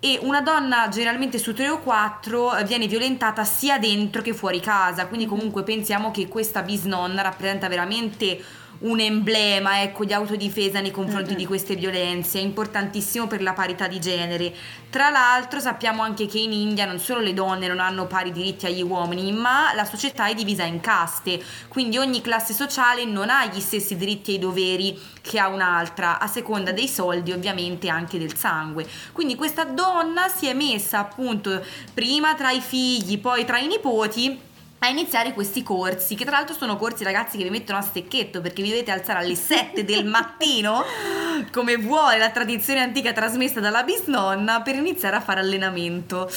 e 0.06 0.20
una 0.22 0.42
donna 0.42 0.90
generalmente 0.90 1.38
su 1.38 1.54
3 1.54 1.70
o 1.70 1.80
4 1.80 2.58
viene 2.66 2.88
violentata 2.88 3.46
sia 3.46 3.80
dentro 3.80 4.22
che 4.22 4.34
fuori 4.34 4.60
casa, 4.60 5.08
quindi 5.08 5.26
comunque 5.26 5.64
pensiamo 5.64 6.12
che 6.12 6.28
questa 6.28 6.62
bisnonna 6.62 7.22
rappresenta 7.22 7.70
veramente 7.70 8.38
un 8.84 9.00
emblema 9.00 9.82
ecco, 9.82 10.06
di 10.06 10.14
autodifesa 10.14 10.80
nei 10.80 10.92
confronti 10.92 11.36
di 11.36 11.46
queste 11.46 11.76
violenze, 11.76 12.40
è 12.40 12.42
importantissimo 12.42 13.28
per 13.28 13.42
la 13.42 13.54
parità 13.54 13.88
di 13.88 14.00
genere. 14.00 14.54
Tra 14.90 15.10
l'altro 15.10 15.60
sappiamo 15.60 16.02
anche 16.02 16.28
che 16.28 16.40
in 16.40 16.52
India 16.52 16.86
non 16.86 17.00
solo 17.00 17.22
le 17.22 17.34
donne 17.34 17.68
non 17.68 17.80
hanno 17.80 18.08
pari 18.08 18.32
diritti 18.32 18.66
agli 18.66 18.82
uomini, 18.82 19.32
ma 19.32 19.74
la 19.74 19.86
società 19.86 20.28
è 20.28 20.34
divisa 20.34 20.64
in 20.64 20.82
caste, 20.82 21.42
quindi 21.68 21.98
ogni 21.98 22.22
classe 22.22 22.54
sociale 22.54 23.06
non 23.06 23.30
ha 23.30 23.46
gli 23.46 23.60
stessi 23.60 23.96
diritti 23.96 24.36
e 24.36 24.40
doveri 24.40 25.00
che 25.22 25.40
ha 25.40 25.48
un'altra, 25.48 26.20
a 26.20 26.28
seconda 26.28 26.72
dei 26.72 26.88
soldi 26.88 27.32
ovviamente 27.32 27.88
anche 27.88 28.20
del 28.20 28.36
sangue. 28.36 28.86
Quindi 29.14 29.36
questa 29.36 29.64
donna 29.64 30.28
si 30.28 30.48
è 30.48 30.54
messa 30.54 31.00
appunto 31.00 31.64
prima 31.94 32.36
tra 32.36 32.52
i 32.52 32.62
figli, 32.62 33.20
poi 33.20 33.46
tra 33.46 33.58
i 33.58 33.68
nipoti 33.68 34.52
a 34.84 34.90
iniziare 34.90 35.32
questi 35.34 35.64
corsi, 35.64 36.16
che 36.16 36.26
tra 36.26 36.36
l'altro 36.36 36.54
sono 36.54 36.76
corsi 36.76 37.06
ragazzi 37.06 37.38
che 37.38 37.46
vi 37.46 37.50
mettono 37.50 37.80
a 37.80 37.82
stecchetto 37.82 38.42
perché 38.42 38.62
vi 38.62 38.70
dovete 38.70 38.92
alzare 38.92 39.20
alle 39.20 39.36
7 39.36 39.86
del 39.86 40.06
mattino, 40.06 40.84
come 41.54 41.78
vuole 41.78 42.18
la 42.18 42.32
tradizione 42.32 42.82
antica 42.82 43.14
trasmessa 43.14 43.62
dalla 43.62 43.84
bisnonna, 43.84 44.62
per 44.62 44.76
iniziare 44.76 45.16
a 45.16 45.22
fare 45.22 45.40
allenamento. 45.40 46.30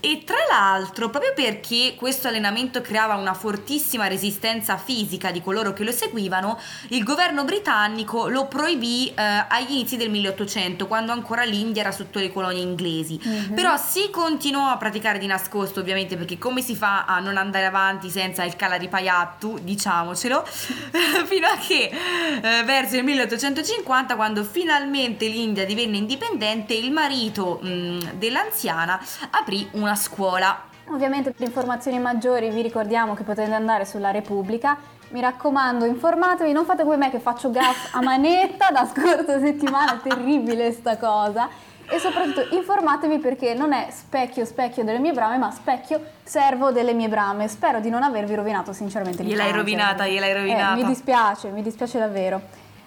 E 0.00 0.22
tra 0.22 0.36
l'altro, 0.50 1.08
proprio 1.08 1.32
perché 1.34 1.94
questo 1.96 2.28
allenamento 2.28 2.82
creava 2.82 3.14
una 3.14 3.32
fortissima 3.32 4.06
resistenza 4.06 4.76
fisica 4.76 5.30
di 5.30 5.40
coloro 5.40 5.72
che 5.72 5.82
lo 5.82 5.92
seguivano, 5.92 6.60
il 6.88 7.04
governo 7.04 7.44
britannico 7.44 8.28
lo 8.28 8.46
proibì 8.48 9.08
eh, 9.14 9.22
agli 9.48 9.70
inizi 9.70 9.96
del 9.96 10.10
1800, 10.10 10.86
quando 10.86 11.12
ancora 11.12 11.44
l'India 11.44 11.80
era 11.80 11.90
sotto 11.90 12.18
le 12.18 12.30
colonie 12.30 12.60
inglesi. 12.60 13.18
Però 13.54 13.78
si 13.78 14.10
continuò 14.10 14.68
a 14.68 14.76
praticare 14.76 15.18
di 15.18 15.26
nascosto, 15.26 15.80
ovviamente, 15.80 16.18
perché 16.18 16.36
come 16.36 16.60
si 16.60 16.76
fa 16.76 17.06
a 17.06 17.18
non 17.20 17.38
andare 17.38 17.64
avanti 17.64 17.92
senza 18.02 18.44
il 18.44 18.56
Kalaripayattu, 18.56 19.58
diciamocelo, 19.62 20.44
fino 21.26 21.46
a 21.46 21.56
che 21.56 21.90
eh, 21.90 22.62
verso 22.64 22.96
il 22.96 23.04
1850, 23.04 24.16
quando 24.16 24.44
finalmente 24.44 25.26
l'India 25.26 25.64
divenne 25.64 25.96
indipendente, 25.96 26.74
il 26.74 26.90
marito 26.92 27.58
mh, 27.62 28.14
dell'anziana 28.14 29.00
aprì 29.30 29.68
una 29.72 29.94
scuola. 29.94 30.72
Ovviamente 30.88 31.32
per 31.32 31.46
informazioni 31.46 31.98
maggiori 31.98 32.50
vi 32.50 32.60
ricordiamo 32.60 33.14
che 33.14 33.22
potete 33.22 33.52
andare 33.52 33.84
sulla 33.84 34.10
Repubblica. 34.10 34.76
Mi 35.08 35.20
raccomando, 35.20 35.84
informatevi, 35.84 36.52
non 36.52 36.64
fate 36.64 36.82
come 36.82 36.96
me 36.96 37.10
che 37.10 37.20
faccio 37.20 37.50
gaff 37.50 37.94
a 37.94 38.02
manetta 38.02 38.70
da 38.72 38.86
scorsa 38.86 39.38
settimana, 39.38 40.00
terribile 40.02 40.72
sta 40.72 40.96
cosa. 40.98 41.48
E 41.88 41.98
soprattutto 41.98 42.54
informatevi 42.54 43.18
perché 43.18 43.54
non 43.54 43.72
è 43.72 43.88
specchio 43.90 44.44
specchio 44.44 44.84
delle 44.84 44.98
mie 44.98 45.12
brame, 45.12 45.36
ma 45.38 45.50
specchio 45.50 46.00
servo 46.22 46.72
delle 46.72 46.94
mie 46.94 47.08
brame. 47.08 47.46
Spero 47.48 47.80
di 47.80 47.90
non 47.90 48.02
avervi 48.02 48.34
rovinato 48.34 48.72
sinceramente 48.72 49.22
Gliel'hai 49.22 49.52
l'infanzia. 49.52 49.60
rovinata, 49.60 50.06
gliel'hai 50.06 50.30
Eh, 50.30 50.34
rovinata. 50.34 50.74
mi 50.74 50.84
dispiace, 50.84 51.48
mi 51.50 51.62
dispiace 51.62 51.98
davvero. 51.98 52.40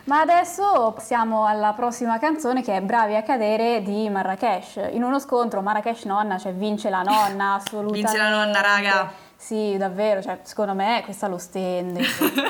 Ma 0.06 0.22
adesso 0.22 0.94
passiamo 0.96 1.46
alla 1.46 1.74
prossima 1.74 2.18
canzone 2.18 2.64
che 2.64 2.76
è 2.78 2.82
Bravi 2.82 3.16
a 3.16 3.24
cadere 3.24 3.82
di 3.82 4.10
Marrakesh. 4.10 4.80
In 4.92 5.04
uno 5.04 5.20
scontro 5.20 5.62
Marrakesh 5.62 6.06
nonna, 6.06 6.38
cioè 6.38 6.54
vince 6.54 6.90
la 6.90 7.02
nonna 7.02 7.56
assolutamente. 7.62 8.08
Vince 8.10 8.18
la 8.18 8.30
nonna, 8.30 8.62
raga. 8.62 9.12
Sì, 9.36 9.76
davvero, 9.78 10.22
cioè, 10.22 10.40
secondo 10.44 10.74
me 10.74 11.02
questa 11.04 11.28
lo 11.28 11.38
stende. 11.38 12.02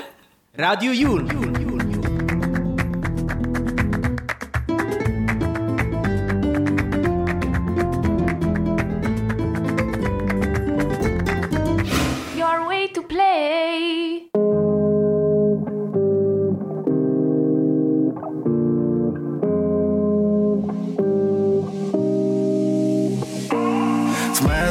Radio 0.56 0.92
Yulm. 0.92 1.77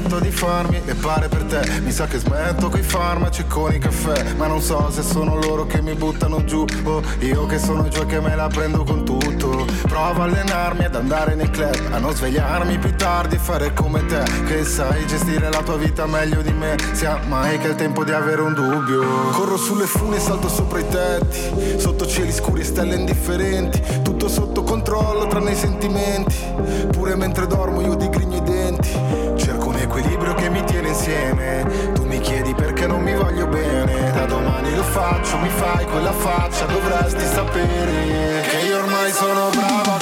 Smetto 0.06 0.20
di 0.22 0.30
farmi 0.30 0.80
le 0.84 0.94
pare 0.94 1.26
per 1.26 1.42
te. 1.42 1.80
Mi 1.80 1.90
sa 1.90 2.06
che 2.06 2.18
smetto 2.18 2.68
coi 2.68 2.82
farmaci 2.82 3.40
e 3.40 3.46
con 3.48 3.74
i 3.74 3.78
caffè. 3.78 4.34
Ma 4.36 4.46
non 4.46 4.60
so 4.60 4.88
se 4.88 5.02
sono 5.02 5.34
loro 5.34 5.66
che 5.66 5.82
mi 5.82 5.94
buttano 5.94 6.44
giù 6.44 6.64
O 6.84 7.02
io 7.18 7.46
che 7.46 7.58
sono 7.58 7.88
giù 7.88 8.02
e 8.02 8.06
che 8.06 8.20
me 8.20 8.36
la 8.36 8.46
prendo 8.46 8.84
con 8.84 9.04
tutto. 9.04 9.66
Provo 9.82 10.20
a 10.20 10.24
allenarmi 10.24 10.84
ad 10.84 10.94
andare 10.94 11.34
nei 11.34 11.50
club 11.50 11.88
A 11.90 11.98
non 11.98 12.12
svegliarmi 12.14 12.78
più 12.78 12.94
tardi 12.94 13.34
e 13.34 13.38
fare 13.38 13.72
come 13.72 14.06
te 14.06 14.22
Che 14.46 14.64
sai 14.64 15.04
gestire 15.08 15.50
la 15.50 15.62
tua 15.62 15.76
vita 15.76 16.06
meglio 16.06 16.40
di 16.40 16.52
me. 16.52 16.76
Sia 16.92 17.18
mai 17.26 17.58
che 17.58 17.66
è 17.66 17.70
il 17.70 17.74
tempo 17.74 18.04
di 18.04 18.12
avere 18.12 18.42
un 18.42 18.54
dubbio. 18.54 19.02
Corro 19.32 19.56
sulle 19.56 19.86
fune 19.86 20.18
e 20.18 20.20
salto 20.20 20.48
sopra 20.48 20.78
i 20.78 20.86
tetti 20.86 21.80
Sotto 21.80 22.06
cieli 22.06 22.30
scuri 22.30 22.60
e 22.60 22.64
stelle 22.64 22.94
indifferenti. 22.94 23.82
Tutto 24.02 24.28
sotto 24.28 24.62
controllo 24.62 25.26
tranne 25.26 25.50
i 25.50 25.56
sentimenti. 25.56 26.36
Pure 26.92 27.16
mentre 27.16 27.48
dormo 27.48 27.80
io 27.80 27.96
digrigno 27.96 28.36
i 28.36 28.42
denti 28.42 29.25
Cerco 29.86 29.98
un 29.98 30.00
equilibrio 30.00 30.34
che 30.34 30.50
mi 30.50 30.64
tiene 30.64 30.88
insieme. 30.88 31.92
Tu 31.94 32.04
mi 32.06 32.18
chiedi 32.18 32.54
perché 32.54 32.86
non 32.86 33.02
mi 33.02 33.14
voglio 33.14 33.46
bene. 33.46 34.10
Da 34.10 34.24
domani 34.26 34.74
lo 34.74 34.82
faccio, 34.82 35.38
mi 35.38 35.48
fai 35.48 35.84
quella 35.84 36.12
faccia 36.12 36.64
Dovresti 36.66 37.24
sapere 37.24 38.42
che 38.48 38.66
io 38.66 38.78
ormai 38.78 39.12
sono 39.12 39.50
bravo 39.50 39.95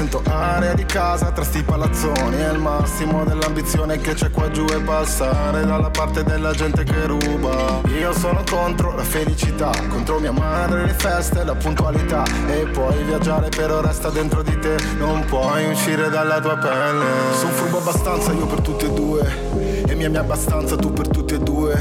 Sento 0.00 0.22
aria 0.30 0.72
di 0.72 0.86
casa 0.86 1.30
tra 1.30 1.44
sti 1.44 1.62
palazzoni. 1.62 2.38
È 2.38 2.52
il 2.52 2.58
massimo 2.58 3.22
dell'ambizione 3.22 3.98
che 3.98 4.14
c'è 4.14 4.30
qua 4.30 4.50
giù 4.50 4.64
E 4.64 4.80
passare 4.80 5.62
dalla 5.66 5.90
parte 5.90 6.24
della 6.24 6.52
gente 6.52 6.84
che 6.84 7.04
ruba. 7.04 7.82
Io 7.88 8.10
sono 8.14 8.42
contro 8.48 8.94
la 8.94 9.02
felicità 9.02 9.70
Contro 9.90 10.18
mia 10.18 10.32
madre, 10.32 10.86
le 10.86 10.94
feste, 10.94 11.44
la 11.44 11.54
puntualità. 11.54 12.24
E 12.48 12.66
puoi 12.72 13.04
viaggiare 13.04 13.50
però 13.50 13.82
resta 13.82 14.08
dentro 14.08 14.40
di 14.42 14.58
te. 14.58 14.76
Non 14.96 15.22
puoi 15.26 15.70
uscire 15.70 16.08
dalla 16.08 16.40
tua 16.40 16.56
pelle. 16.56 17.04
Sono 17.34 17.52
furbo 17.52 17.78
abbastanza 17.80 18.32
io 18.32 18.46
per 18.46 18.60
tutte 18.62 18.86
e 18.86 18.92
due 18.92 19.69
e 19.86 19.94
mi 19.94 20.04
ami 20.04 20.16
abbastanza 20.16 20.76
tu 20.76 20.92
per 20.92 21.08
tutti 21.08 21.34
e 21.34 21.38
due. 21.38 21.78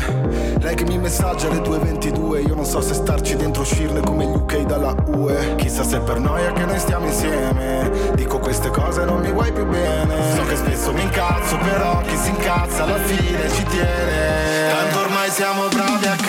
Lei 0.59 0.75
che 0.75 0.85
mi 0.85 0.97
messaggia 0.97 1.47
alle 1.47 1.59
2.22 1.59 2.47
Io 2.47 2.55
non 2.55 2.65
so 2.65 2.81
se 2.81 2.93
starci 2.93 3.35
dentro 3.35 3.61
uscirne 3.61 4.01
come 4.01 4.25
gli 4.25 4.35
UK 4.35 4.61
dalla 4.65 4.93
UE 5.07 5.55
Chissà 5.55 5.83
se 5.83 5.99
per 5.99 6.19
noia 6.19 6.51
che 6.51 6.65
noi 6.65 6.79
stiamo 6.79 7.05
insieme. 7.05 7.89
Dico 8.15 8.39
queste 8.39 8.69
cose 8.69 9.05
non 9.05 9.19
mi 9.21 9.31
vuoi 9.31 9.51
più 9.51 9.65
bene. 9.65 10.35
So 10.35 10.43
che 10.45 10.55
spesso 10.55 10.93
mi 10.93 11.01
incazzo 11.01 11.57
però 11.57 12.01
chi 12.01 12.15
si 12.17 12.29
incazza 12.29 12.83
alla 12.83 12.97
fine 12.97 13.49
ci 13.49 13.63
tiene. 13.63 14.69
Tanto 14.69 14.99
ormai 14.99 15.29
siamo 15.29 15.67
bravi 15.67 16.05
a 16.05 16.15
cadere 16.15 16.28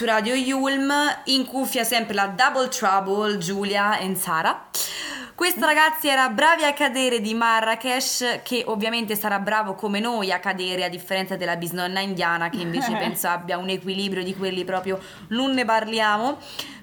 su 0.00 0.06
Radio 0.06 0.34
Yulm, 0.34 0.90
in 1.24 1.44
cuffia 1.44 1.84
sempre 1.84 2.14
la 2.14 2.28
Double 2.28 2.68
Trouble, 2.68 3.36
Giulia 3.36 3.98
e 3.98 4.14
Sara. 4.14 4.68
Questa 5.34 5.66
ragazzi 5.66 6.08
era 6.08 6.30
Bravi 6.30 6.64
a 6.64 6.72
cadere 6.72 7.20
di 7.20 7.34
Marrakesh, 7.34 8.40
che 8.42 8.62
ovviamente 8.66 9.14
sarà 9.14 9.38
bravo 9.40 9.74
come 9.74 10.00
noi 10.00 10.32
a 10.32 10.38
cadere, 10.38 10.84
a 10.84 10.88
differenza 10.88 11.36
della 11.36 11.56
bisnonna 11.56 12.00
indiana, 12.00 12.48
che 12.48 12.62
invece 12.62 12.92
penso 12.96 13.28
abbia 13.28 13.58
un 13.58 13.68
equilibrio 13.68 14.24
di 14.24 14.34
quelli 14.34 14.64
proprio, 14.64 14.98
non 15.28 15.52
ne 15.52 15.66
parliamo. 15.66 16.38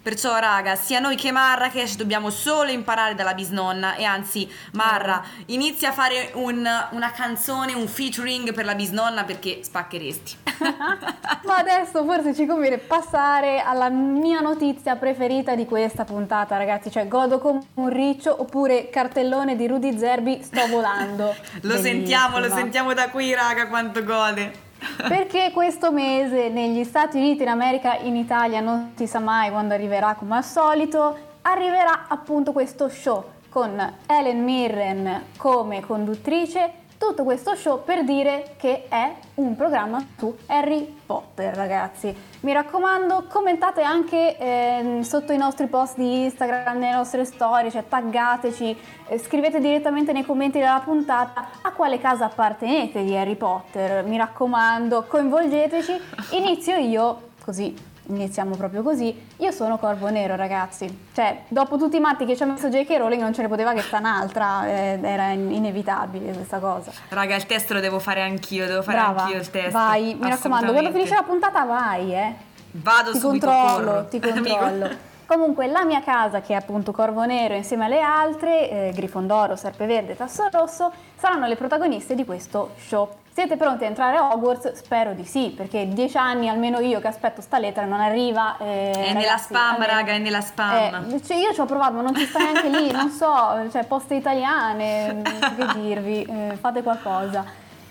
Perciò, 0.08 0.38
raga, 0.39 0.76
sia 0.78 1.02
noi 1.02 1.17
che 1.17 1.34
Marrakesh 1.34 1.98
dobbiamo 1.98 2.30
solo 2.30 2.72
imparare 2.72 3.13
dalla 3.13 3.34
bisnonna. 3.34 3.96
E 3.96 4.06
anzi, 4.06 4.50
Marra, 4.72 5.22
inizia 5.48 5.89
a 5.89 5.91
fare 5.91 6.32
un- 6.36 6.65
una 6.91 7.12
canzone, 7.12 7.74
un 7.74 7.89
featuring 7.89 8.54
per 8.54 8.63
la 8.63 8.74
bisnonna 8.74 9.26
perché 9.26 9.60
spaccheresti. 9.63 10.38
Ma 11.43 11.58
adesso 11.58 12.06
forse 12.06 12.34
ci 12.34 12.46
conviene 12.46 12.78
passare 12.78 13.60
alla 13.60 13.89
mia 13.89 14.39
notizia 14.39 14.96
preferita 14.96 15.56
di 15.56 15.65
questa 15.65 16.06
puntata, 16.06 16.56
ragazzi. 16.56 16.89
Cioè, 16.89 17.06
godo 17.10 17.39
come 17.39 17.60
un 17.74 17.89
riccio 17.89 18.34
oppure 18.39 18.89
cartellone 18.89 19.58
di 19.58 19.67
Rudy 19.67 19.98
Zerbi, 20.00 20.41
sto 20.41 20.67
volando. 20.67 21.36
Lo 21.63 21.76
sentiamo, 21.82 22.36
lo 22.36 22.43
Bellissima. 22.43 22.62
sentiamo 22.62 22.93
da 22.93 23.10
qui, 23.10 23.34
raga, 23.34 23.67
quanto 23.67 24.02
gode. 24.06 24.65
Perché 25.08 25.52
questo 25.54 25.92
mese 25.92 26.50
negli 26.50 26.84
Stati 26.84 27.18
Uniti, 27.18 27.44
in 27.44 27.50
America, 27.50 27.98
in 27.98 28.16
Italia, 28.16 28.60
non 28.60 28.94
si 28.96 29.08
sa 29.08 29.20
mai 29.20 29.50
quando 29.50 29.74
arriverà 29.74 30.16
come 30.16 30.38
al 30.38 30.44
solito, 30.44 31.18
arriverà 31.42 32.06
appunto 32.08 32.52
questo 32.52 32.90
show 32.90 33.24
con 33.50 33.94
Helen 34.06 34.44
Mirren 34.44 35.24
come 35.38 35.82
conduttrice. 35.82 36.86
Tutto 36.98 37.24
questo 37.24 37.56
show 37.56 37.84
per 37.84 38.04
dire 38.04 38.56
che 38.58 38.88
è 38.90 39.14
un 39.36 39.56
programma 39.56 40.04
su 40.18 40.36
Harry 40.48 40.98
Potter, 41.06 41.54
ragazzi. 41.54 42.14
Mi 42.40 42.52
raccomando, 42.52 43.26
commentate 43.30 43.84
anche 43.84 44.36
ehm, 44.36 45.02
sotto 45.02 45.32
i 45.32 45.38
nostri 45.38 45.68
post 45.68 45.96
di 45.96 46.24
Instagram, 46.24 46.80
nelle 46.80 46.96
nostre 46.96 47.24
storie, 47.24 47.70
cioè 47.70 47.88
taggateci, 47.88 48.78
eh, 49.10 49.20
scrivete 49.20 49.60
direttamente 49.60 50.12
nei 50.12 50.26
commenti 50.26 50.58
della 50.58 50.82
puntata 50.84 51.50
a 51.62 51.72
quale 51.72 52.00
casa 52.00 52.26
appartenete 52.26 53.04
di 53.04 53.16
Harry 53.16 53.36
Potter. 53.36 54.04
Mi 54.04 54.18
raccomando, 54.18 55.04
coinvolgeteci. 55.04 56.02
Inizio 56.32 56.78
io, 56.78 57.30
così 57.44 57.96
iniziamo 58.08 58.56
proprio 58.56 58.82
così. 58.84 59.15
Io 59.38 59.52
sono 59.52 59.78
Corvo 59.78 60.10
Nero, 60.10 60.36
ragazzi. 60.36 61.06
Cioè, 61.13 61.43
dopo 61.48 61.78
tutti 61.78 61.98
i 61.98 62.00
matti 62.00 62.26
che 62.26 62.36
ci 62.36 62.43
ha 62.43 62.46
messo 62.46 62.70
J.K. 62.70 62.89
Rowling 62.98 63.22
non 63.22 63.34
ce 63.34 63.41
ne 63.41 63.48
poteva 63.48 63.74
che 63.74 63.82
sta 63.82 63.98
un'altra, 63.98 64.67
eh, 64.67 65.00
era 65.02 65.28
in- 65.30 65.52
inevitabile 65.52 66.32
questa 66.34 66.60
cosa. 66.60 66.91
Raga, 67.10 67.36
il 67.36 67.46
test 67.46 67.72
lo 67.72 67.80
devo 67.80 68.00
fare 68.00 68.22
anch'io, 68.22 68.65
devo 68.67 68.82
fare 68.82 68.98
Brava, 68.98 69.22
anch'io 69.24 69.38
il 69.39 69.50
test. 69.50 69.72
vai, 69.72 70.17
mi 70.20 70.30
raccomando, 70.30 70.72
quando 70.72 70.91
finisce 70.91 71.15
la 71.15 71.24
puntata 71.24 71.63
vai, 71.65 72.13
eh. 72.13 72.34
Vado 72.72 73.12
ti 73.12 73.17
subito, 73.20 73.48
controllo, 73.48 73.86
corro. 73.91 74.08
ti 74.08 74.20
controllo. 74.22 74.89
Comunque 75.28 75.68
la 75.68 75.84
mia 75.84 76.02
casa, 76.02 76.40
che 76.40 76.54
è 76.54 76.56
appunto 76.56 76.94
Corvo 76.94 77.26
Nero 77.26 77.54
insieme 77.54 77.84
alle 77.86 78.00
altre, 78.02 78.70
eh, 78.70 78.92
Grifondoro, 78.96 79.58
Serpeverde 79.58 80.13
e 80.13 80.16
Tasso 80.16 80.48
Rosso, 80.50 80.90
saranno 81.18 81.48
le 81.48 81.58
protagoniste 81.58 82.16
di 82.16 82.24
questo 82.24 82.72
show. 82.78 83.10
Siete 83.34 83.58
pronti 83.58 83.84
a 83.84 83.88
entrare 83.88 84.16
a 84.16 84.32
Hogwarts? 84.34 84.72
Spero 84.74 85.12
di 85.13 85.26
sì, 85.26 85.54
perché 85.56 85.86
dieci 85.90 86.18
anni 86.18 86.48
almeno 86.48 86.80
io 86.80 87.02
che 87.02 87.08
aspetto 87.08 87.42
sta 87.42 87.60
lettera 87.60 87.86
non 87.86 88.00
arriva. 88.00 88.56
eh, 88.58 88.92
È 88.92 88.98
nella 89.13 89.20
ragazzi, 89.20 89.44
spam, 89.54 89.74
almeno- 89.74 89.92
raga, 89.92 90.12
è 90.13 90.18
nella 90.18 90.42
spam. 90.42 91.12
Eh, 91.12 91.22
cioè 91.24 91.38
io 91.38 91.54
ci 91.54 91.60
ho 91.60 91.66
provato, 91.66 91.92
ma 91.94 92.02
non 92.04 92.16
ci 92.16 92.26
sta 92.26 92.40
neanche 92.40 92.70
lì, 92.70 92.90
non 92.92 93.10
so, 93.10 93.70
cioè 93.70 93.84
poste 93.86 94.16
italiane, 94.16 95.22
che 95.58 95.66
dirvi, 95.80 96.24
eh, 96.24 96.56
fate 96.58 96.82
qualcosa 96.82 97.44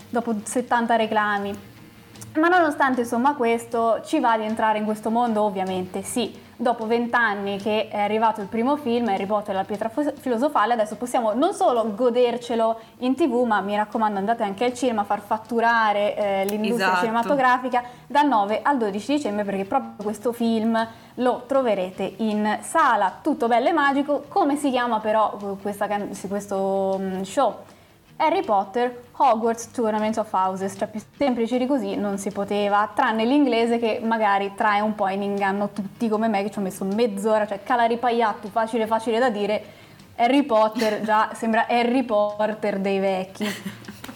dopo 0.08 0.34
70 0.42 0.96
reclami. 0.96 1.58
Ma 2.36 2.48
nonostante 2.48 3.02
insomma 3.02 3.34
questo, 3.34 4.00
ci 4.04 4.20
va 4.20 4.38
di 4.38 4.44
entrare 4.44 4.78
in 4.78 4.84
questo 4.86 5.10
mondo? 5.10 5.42
Ovviamente 5.42 6.02
sì. 6.02 6.44
Dopo 6.58 6.86
vent'anni 6.86 7.58
che 7.58 7.88
è 7.88 7.98
arrivato 7.98 8.40
il 8.40 8.46
primo 8.46 8.78
film, 8.78 9.08
Harry 9.08 9.26
Potter 9.26 9.54
e 9.54 9.58
la 9.58 9.64
pietra 9.64 9.90
filosofale, 9.90 10.72
adesso 10.72 10.96
possiamo 10.96 11.34
non 11.34 11.52
solo 11.52 11.94
godercelo 11.94 12.80
in 13.00 13.14
tv, 13.14 13.44
ma 13.44 13.60
mi 13.60 13.76
raccomando 13.76 14.18
andate 14.18 14.42
anche 14.42 14.64
al 14.64 14.72
cinema 14.72 15.02
a 15.02 15.04
far 15.04 15.20
fatturare 15.20 16.16
eh, 16.16 16.44
l'industria 16.46 16.86
Esatto. 16.86 17.00
cinematografica 17.00 17.82
dal 18.06 18.26
9 18.26 18.60
al 18.62 18.78
12 18.78 19.12
dicembre 19.16 19.44
perché 19.44 19.66
proprio 19.66 19.92
questo 20.02 20.32
film 20.32 20.86
lo 21.16 21.44
troverete 21.46 22.14
in 22.18 22.58
sala, 22.62 23.18
tutto 23.20 23.48
bello 23.48 23.68
e 23.68 23.72
magico. 23.72 24.24
Come 24.28 24.56
si 24.56 24.70
chiama 24.70 24.98
però 25.00 25.36
questa 25.60 25.86
can- 25.86 26.14
sì, 26.14 26.26
questo 26.26 26.98
mm, 26.98 27.20
show? 27.20 27.54
Harry 28.16 28.42
Potter 28.42 29.02
Hogwarts 29.12 29.70
Tournament 29.70 30.16
of 30.16 30.32
Houses, 30.32 30.74
cioè 30.76 30.88
più 30.88 31.00
semplice 31.16 31.58
di 31.58 31.66
così 31.66 31.96
non 31.96 32.16
si 32.16 32.30
poteva, 32.30 32.90
tranne 32.94 33.24
l'inglese 33.24 33.78
che 33.78 34.00
magari 34.02 34.52
trae 34.54 34.80
un 34.80 34.94
po' 34.94 35.08
in 35.08 35.22
inganno 35.22 35.70
tutti 35.70 36.08
come 36.08 36.28
me 36.28 36.42
che 36.42 36.50
ci 36.50 36.58
ho 36.58 36.62
messo 36.62 36.84
mezz'ora, 36.84 37.46
cioè 37.46 37.62
calaripaiattu, 37.62 38.48
facile 38.48 38.86
facile 38.86 39.18
da 39.18 39.28
dire, 39.28 39.64
Harry 40.16 40.44
Potter 40.44 41.02
già 41.04 41.30
sembra 41.34 41.66
Harry 41.68 42.04
Potter 42.04 42.78
dei 42.78 42.98
vecchi. 42.98 43.46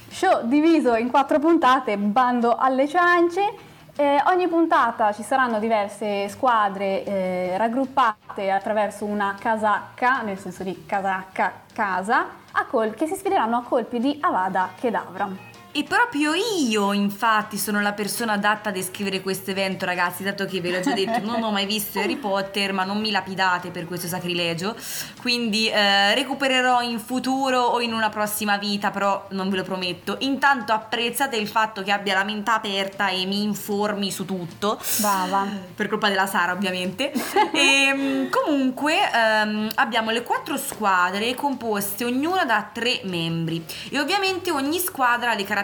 Show 0.08 0.46
diviso 0.46 0.94
in 0.94 1.08
quattro 1.08 1.38
puntate, 1.38 1.96
bando 1.96 2.56
alle 2.56 2.88
ciance. 2.88 3.68
Eh, 4.00 4.18
ogni 4.28 4.48
puntata 4.48 5.12
ci 5.12 5.22
saranno 5.22 5.58
diverse 5.58 6.26
squadre 6.30 7.04
eh, 7.04 7.58
raggruppate 7.58 8.50
attraverso 8.50 9.04
una 9.04 9.36
casacca, 9.38 10.22
nel 10.22 10.38
senso 10.38 10.62
di 10.62 10.86
casacca 10.86 11.52
casa, 11.74 12.28
col- 12.70 12.94
che 12.94 13.06
si 13.06 13.14
sfideranno 13.14 13.58
a 13.58 13.62
colpi 13.62 14.00
di 14.00 14.16
Avada 14.22 14.70
Kedavra. 14.80 15.49
E 15.72 15.84
proprio 15.84 16.32
io, 16.34 16.92
infatti, 16.92 17.56
sono 17.56 17.80
la 17.80 17.92
persona 17.92 18.32
adatta 18.32 18.70
a 18.70 18.72
descrivere 18.72 19.20
questo 19.20 19.52
evento, 19.52 19.84
ragazzi, 19.84 20.24
dato 20.24 20.44
che 20.44 20.60
ve 20.60 20.72
l'ho 20.72 20.80
già 20.80 20.92
detto, 20.94 21.24
non 21.24 21.44
ho 21.44 21.52
mai 21.52 21.64
visto 21.64 22.00
Harry 22.00 22.16
Potter, 22.16 22.72
ma 22.72 22.82
non 22.82 22.98
mi 22.98 23.12
lapidate 23.12 23.70
per 23.70 23.86
questo 23.86 24.08
sacrilegio. 24.08 24.74
Quindi 25.20 25.68
eh, 25.68 26.12
recupererò 26.16 26.82
in 26.82 26.98
futuro 26.98 27.60
o 27.60 27.80
in 27.80 27.92
una 27.92 28.08
prossima 28.08 28.58
vita, 28.58 28.90
però 28.90 29.26
non 29.30 29.48
ve 29.48 29.58
lo 29.58 29.62
prometto. 29.62 30.16
Intanto 30.20 30.72
apprezzate 30.72 31.36
il 31.36 31.46
fatto 31.46 31.84
che 31.84 31.92
abbia 31.92 32.14
la 32.14 32.24
mente 32.24 32.50
aperta 32.50 33.08
e 33.10 33.24
mi 33.26 33.44
informi 33.44 34.10
su 34.10 34.24
tutto. 34.24 34.76
Brava. 34.96 35.46
Per 35.72 35.86
colpa 35.86 36.08
della 36.08 36.26
Sara, 36.26 36.50
ovviamente. 36.50 37.12
e 37.54 37.92
mm, 37.94 38.26
comunque 38.28 38.96
ehm, 39.08 39.70
abbiamo 39.76 40.10
le 40.10 40.24
quattro 40.24 40.56
squadre 40.56 41.32
composte 41.36 42.04
ognuna 42.04 42.44
da 42.44 42.68
tre 42.72 43.02
membri. 43.04 43.64
E 43.88 44.00
ovviamente 44.00 44.50
ogni 44.50 44.80
squadra 44.80 45.30
ha 45.30 45.34
le 45.34 45.44
caratteristiche 45.44 45.58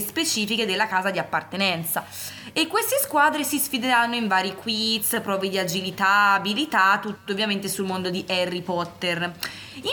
specifiche 0.00 0.66
della 0.66 0.86
casa 0.86 1.10
di 1.10 1.18
appartenenza. 1.18 2.04
E 2.52 2.66
queste 2.66 2.98
squadre 3.02 3.44
si 3.44 3.58
sfideranno 3.58 4.14
in 4.14 4.28
vari 4.28 4.54
quiz, 4.54 5.20
prove 5.22 5.48
di 5.48 5.58
agilità, 5.58 6.32
abilità, 6.32 6.98
tutto 7.00 7.32
ovviamente 7.32 7.68
sul 7.68 7.86
mondo 7.86 8.10
di 8.10 8.24
Harry 8.28 8.60
Potter. 8.60 9.32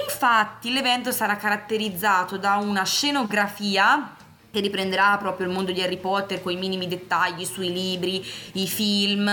Infatti 0.05 0.71
l'evento 0.71 1.11
sarà 1.11 1.37
caratterizzato 1.37 2.37
da 2.37 2.55
una 2.55 2.83
scenografia 2.83 4.15
che 4.51 4.59
riprenderà 4.61 5.15
proprio 5.17 5.47
il 5.47 5.53
mondo 5.53 5.71
di 5.71 5.81
Harry 5.81 5.97
Potter 5.97 6.41
con 6.41 6.51
i 6.51 6.55
minimi 6.55 6.87
dettagli 6.87 7.45
sui 7.45 7.71
libri, 7.71 8.25
i 8.53 8.67
film, 8.67 9.29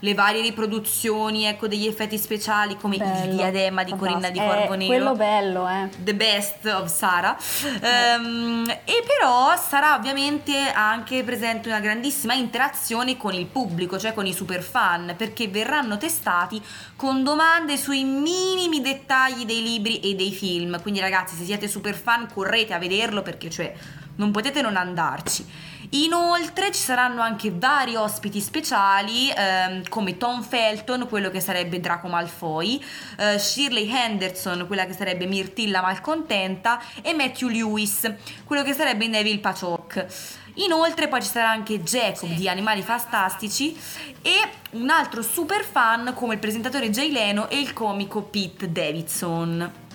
le 0.00 0.14
varie 0.14 0.42
riproduzioni, 0.42 1.44
ecco, 1.44 1.68
degli 1.68 1.86
effetti 1.86 2.18
speciali 2.18 2.76
come 2.76 2.96
il 2.96 3.02
Bello, 3.02 3.34
diadema 3.34 3.82
di 3.82 3.96
Corinna 3.96 4.30
di. 4.30 4.38
Corvo 4.38 4.74
Eh, 4.74 4.76
Nero. 4.76 4.86
Quello 4.86 5.14
bello, 5.14 5.68
eh. 5.68 5.88
The 5.98 6.14
best 6.14 6.66
of 6.66 6.92
Sara. 6.92 7.36
Ehm, 7.80 8.68
e 8.84 9.02
però 9.06 9.56
sarà 9.56 9.94
ovviamente 9.94 10.70
anche 10.70 11.22
presente 11.22 11.68
una 11.68 11.80
grandissima 11.80 12.34
interazione 12.34 13.16
con 13.16 13.32
il 13.32 13.46
pubblico, 13.46 13.98
cioè 13.98 14.12
con 14.12 14.26
i 14.26 14.32
super 14.32 14.62
fan, 14.62 15.14
perché 15.16 15.48
verranno 15.48 15.96
testati 15.96 16.60
con 16.96 17.22
domande 17.24 17.76
sui 17.76 18.04
minimi 18.04 18.80
dettagli 18.80 19.44
dei 19.44 19.62
libri 19.62 20.00
e 20.00 20.14
dei 20.14 20.32
film. 20.32 20.80
Quindi 20.82 21.00
ragazzi, 21.00 21.36
se 21.36 21.44
siete 21.44 21.68
super 21.68 21.94
fan, 21.94 22.28
correte 22.32 22.74
a 22.74 22.78
vederlo 22.78 23.22
perché 23.22 23.48
cioè 23.50 23.72
non 24.16 24.32
potete 24.32 24.57
non 24.60 24.76
andarci. 24.76 25.46
Inoltre 25.90 26.70
ci 26.70 26.82
saranno 26.82 27.22
anche 27.22 27.50
vari 27.50 27.96
ospiti 27.96 28.40
speciali 28.40 29.30
ehm, 29.34 29.88
come 29.88 30.18
Tom 30.18 30.42
Felton, 30.42 31.08
quello 31.08 31.30
che 31.30 31.40
sarebbe 31.40 31.80
Draco 31.80 32.08
Malfoy, 32.08 32.82
eh, 33.16 33.38
Shirley 33.38 33.88
Henderson, 33.90 34.66
quella 34.66 34.84
che 34.84 34.92
sarebbe 34.92 35.24
Mirtilla 35.24 35.80
Malcontenta 35.80 36.78
e 37.00 37.14
Matthew 37.14 37.48
Lewis, 37.48 38.12
quello 38.44 38.62
che 38.62 38.74
sarebbe 38.74 39.06
Neville 39.06 39.38
Pachok. 39.38 40.06
Inoltre 40.54 41.08
poi 41.08 41.22
ci 41.22 41.28
sarà 41.28 41.48
anche 41.50 41.82
Jacob 41.82 42.28
di 42.30 42.48
Animali 42.48 42.82
Fantastici 42.82 43.74
e 44.20 44.32
un 44.72 44.90
altro 44.90 45.22
super 45.22 45.64
fan 45.64 46.12
come 46.14 46.34
il 46.34 46.40
presentatore 46.40 46.90
Jay 46.90 47.10
Leno 47.10 47.48
e 47.48 47.60
il 47.60 47.72
comico 47.72 48.22
Pete 48.22 48.70
Davidson. 48.70 49.87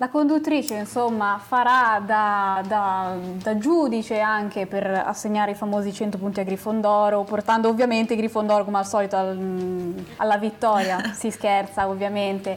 La 0.00 0.08
conduttrice, 0.08 0.76
insomma, 0.76 1.38
farà 1.38 2.00
da, 2.02 2.62
da- 2.66 3.16
da 3.20 3.58
giudice 3.58 4.18
anche 4.18 4.64
per 4.66 4.86
assegnare 5.04 5.50
i 5.50 5.54
famosi 5.54 5.92
100 5.92 6.16
punti 6.16 6.40
a 6.40 6.42
Grifondoro, 6.42 7.22
portando 7.24 7.68
ovviamente 7.68 8.16
Grifondoro 8.16 8.64
come 8.64 8.78
al 8.78 8.86
solito 8.86 9.16
al- 9.16 9.94
alla 10.16 10.38
vittoria. 10.38 11.02
si 11.12 11.30
scherza, 11.30 11.86
ovviamente. 11.86 12.56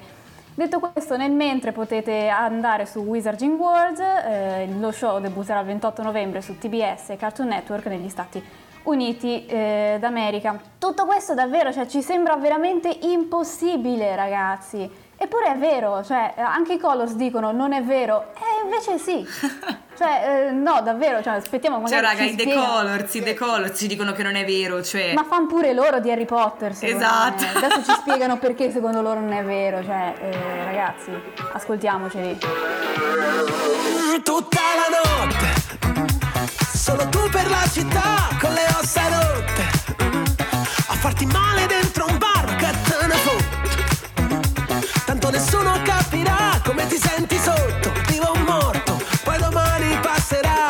Detto 0.55 0.79
questo, 0.79 1.17
nel 1.17 1.31
mentre 1.33 1.73
potete 1.73 2.29
andare 2.29 2.85
su 2.85 2.99
Wizarding 2.99 3.59
World, 3.59 3.99
eh, 3.99 4.69
lo 4.79 4.91
show 4.91 5.19
debutterà 5.19 5.59
il 5.59 5.65
28 5.65 6.01
novembre 6.01 6.41
su 6.41 6.57
TBS 6.57 7.09
e 7.09 7.17
Cartoon 7.17 7.49
Network 7.49 7.87
negli 7.87 8.07
Stati 8.07 8.41
Uniti 8.83 9.45
eh, 9.47 9.97
d'America. 9.99 10.57
Tutto 10.77 11.05
questo 11.05 11.33
davvero, 11.33 11.73
cioè, 11.73 11.87
ci 11.87 12.01
sembra 12.01 12.37
veramente 12.37 12.87
impossibile, 13.01 14.15
ragazzi. 14.15 14.89
Eppure 15.23 15.53
è 15.53 15.57
vero, 15.57 16.03
cioè, 16.03 16.33
anche 16.37 16.73
i 16.73 16.77
Colors 16.77 17.13
dicono 17.13 17.53
non 17.53 17.71
è 17.71 17.81
vero, 17.81 18.33
e 18.35 18.65
invece 18.65 18.97
sì. 18.97 19.25
Cioè, 19.95 20.47
eh, 20.47 20.51
no, 20.51 20.81
davvero, 20.81 21.21
cioè, 21.21 21.35
aspettiamo 21.35 21.75
Cioè 21.87 22.01
magari 22.01 22.17
raga, 22.17 22.27
ci 22.27 22.33
i 22.33 22.35
The. 22.47 22.53
Colors, 22.55 23.13
i 23.13 23.21
The 23.21 23.33
Colors 23.35 23.77
ci 23.77 23.87
dicono 23.87 24.11
che 24.11 24.23
non 24.23 24.35
è 24.35 24.43
vero, 24.43 24.81
cioè... 24.83 25.13
Ma 25.13 25.23
fanno 25.23 25.45
pure 25.45 25.71
loro 25.71 25.99
di 25.99 26.09
Harry 26.09 26.25
Potter, 26.25 26.73
Esatto. 26.77 27.43
me. 27.43 27.65
Adesso 27.65 27.83
ci 27.83 27.91
spiegano 27.99 28.37
perché 28.37 28.71
secondo 28.71 29.01
loro 29.01 29.19
non 29.19 29.31
è 29.33 29.43
vero, 29.43 29.83
cioè, 29.83 30.15
eh, 30.19 30.63
ragazzi, 30.65 31.11
ascoltiamoceli. 31.53 32.39
Tutta 34.23 34.59
la 34.75 35.23
notte, 35.25 36.17
solo 36.73 37.07
tu 37.09 37.29
per 37.29 37.49
la 37.49 37.63
città 37.71 38.29
con 38.41 38.51
le 38.51 38.65
ossa 38.79 39.01
rotte. 39.07 39.61
A 40.87 40.95
farti 40.95 41.25
male 41.27 41.67
dentro 41.67 42.07
un 42.07 42.17
bar. 42.17 42.55
Tanto 42.55 43.52
nessuno 45.33 45.81
capirà 45.83 46.61
come 46.63 46.85
ti 46.85 46.99
senti 47.01 47.37
sotto, 47.37 47.91
vivo 48.07 48.27
o 48.27 48.37
morto, 48.45 49.01
poi 49.23 49.37
domani 49.39 49.97
passerà. 49.99 50.67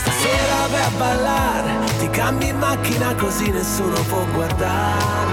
Stasera 0.00 0.66
vai 0.70 0.82
a 0.82 0.90
ballare, 0.96 1.72
ti 1.98 2.08
cambi 2.08 2.48
in 2.48 2.56
macchina 2.56 3.14
così 3.14 3.50
nessuno 3.50 4.00
può 4.08 4.24
guardare. 4.32 5.32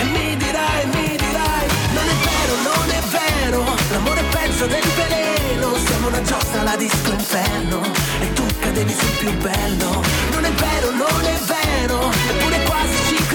E 0.00 0.04
mi 0.04 0.36
dirai, 0.36 0.86
mi 0.92 1.16
dirai, 1.24 1.66
non 1.96 2.06
è 2.14 2.16
vero, 2.28 2.54
non 2.68 2.86
è 2.90 3.02
vero, 3.16 3.64
l'amore 3.92 4.20
è 4.20 4.24
peggio 4.24 4.66
del 4.66 4.88
veleno, 5.00 5.74
siamo 5.86 6.08
una 6.08 6.22
giostra 6.22 6.60
alla 6.60 6.76
disco 6.76 7.12
inferno, 7.12 7.80
e 8.20 8.32
tu 8.34 8.44
cadevi 8.60 8.92
sul 8.92 9.16
più 9.20 9.32
bello, 9.38 10.02
non 10.32 10.44
è 10.44 10.52
vero, 10.52 10.90
non 10.90 11.24
è 11.24 11.38
vero, 11.46 12.10
eppure 12.28 12.62
quasi 12.64 12.96
ci 13.06 13.27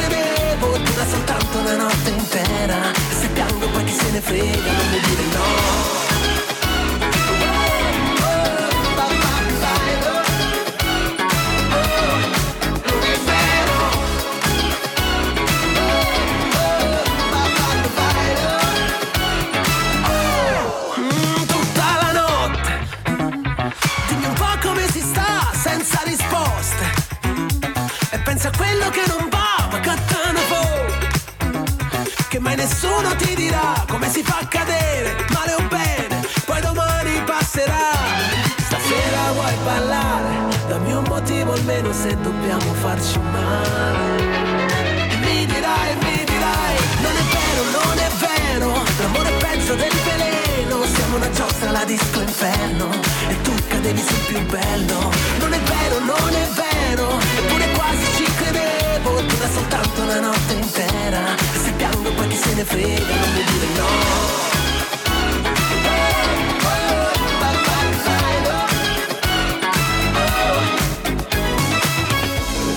bello. 54.54 55.12
Non 55.40 55.52
è 55.52 55.60
vero, 55.60 56.00
non 56.00 56.30
è 56.30 56.48
vero, 56.62 57.08
eppure 57.38 57.72
quasi 57.74 58.06
ci 58.18 58.24
credevo, 58.36 59.22
dura 59.22 59.50
soltanto 59.50 60.02
una 60.02 60.20
notte 60.20 60.54
intera, 60.54 61.36
se 61.64 61.72
piango 61.72 62.12
poi 62.14 62.28
chi 62.28 62.36
se 62.36 62.54
ne 62.54 62.64
frega, 62.64 63.16
non 63.22 63.30
mi 63.34 63.44
dire 63.52 63.68
no. 63.78 64.42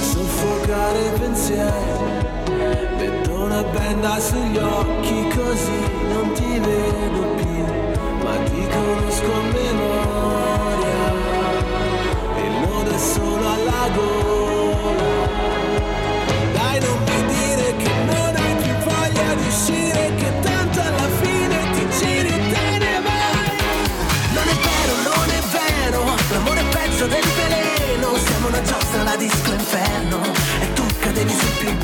soffocare 0.01 1.01
pensieri 1.19 2.05
Metto 2.97 3.35
una 3.35 3.63
benda 3.63 4.19
sugli 4.19 4.57
occhi 4.57 5.29
così 5.37 5.86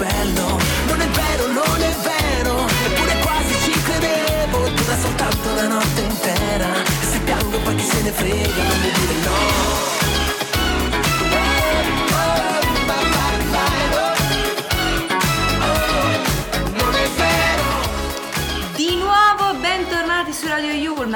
bello. 0.03 0.59
Non 0.87 1.01
è 1.01 1.09
vero, 1.09 1.47
non 1.53 1.81
è 1.81 1.95
vero, 2.03 2.67
eppure 2.87 3.15
quasi 3.23 3.55
ci 3.62 3.83
credevo, 3.83 4.69
dura 4.71 4.97
soltanto 5.01 5.49
una 5.51 5.69
notte 5.69 6.01
intera, 6.01 6.71
se 7.11 7.21
piango 7.21 7.59
poi 7.59 7.77
chi 7.77 7.85
se 7.85 8.03
ne 8.03 8.11
frega, 8.11 8.62
non 8.62 8.81
mi 8.81 8.91
dire 8.91 9.15
no. 9.25 9.91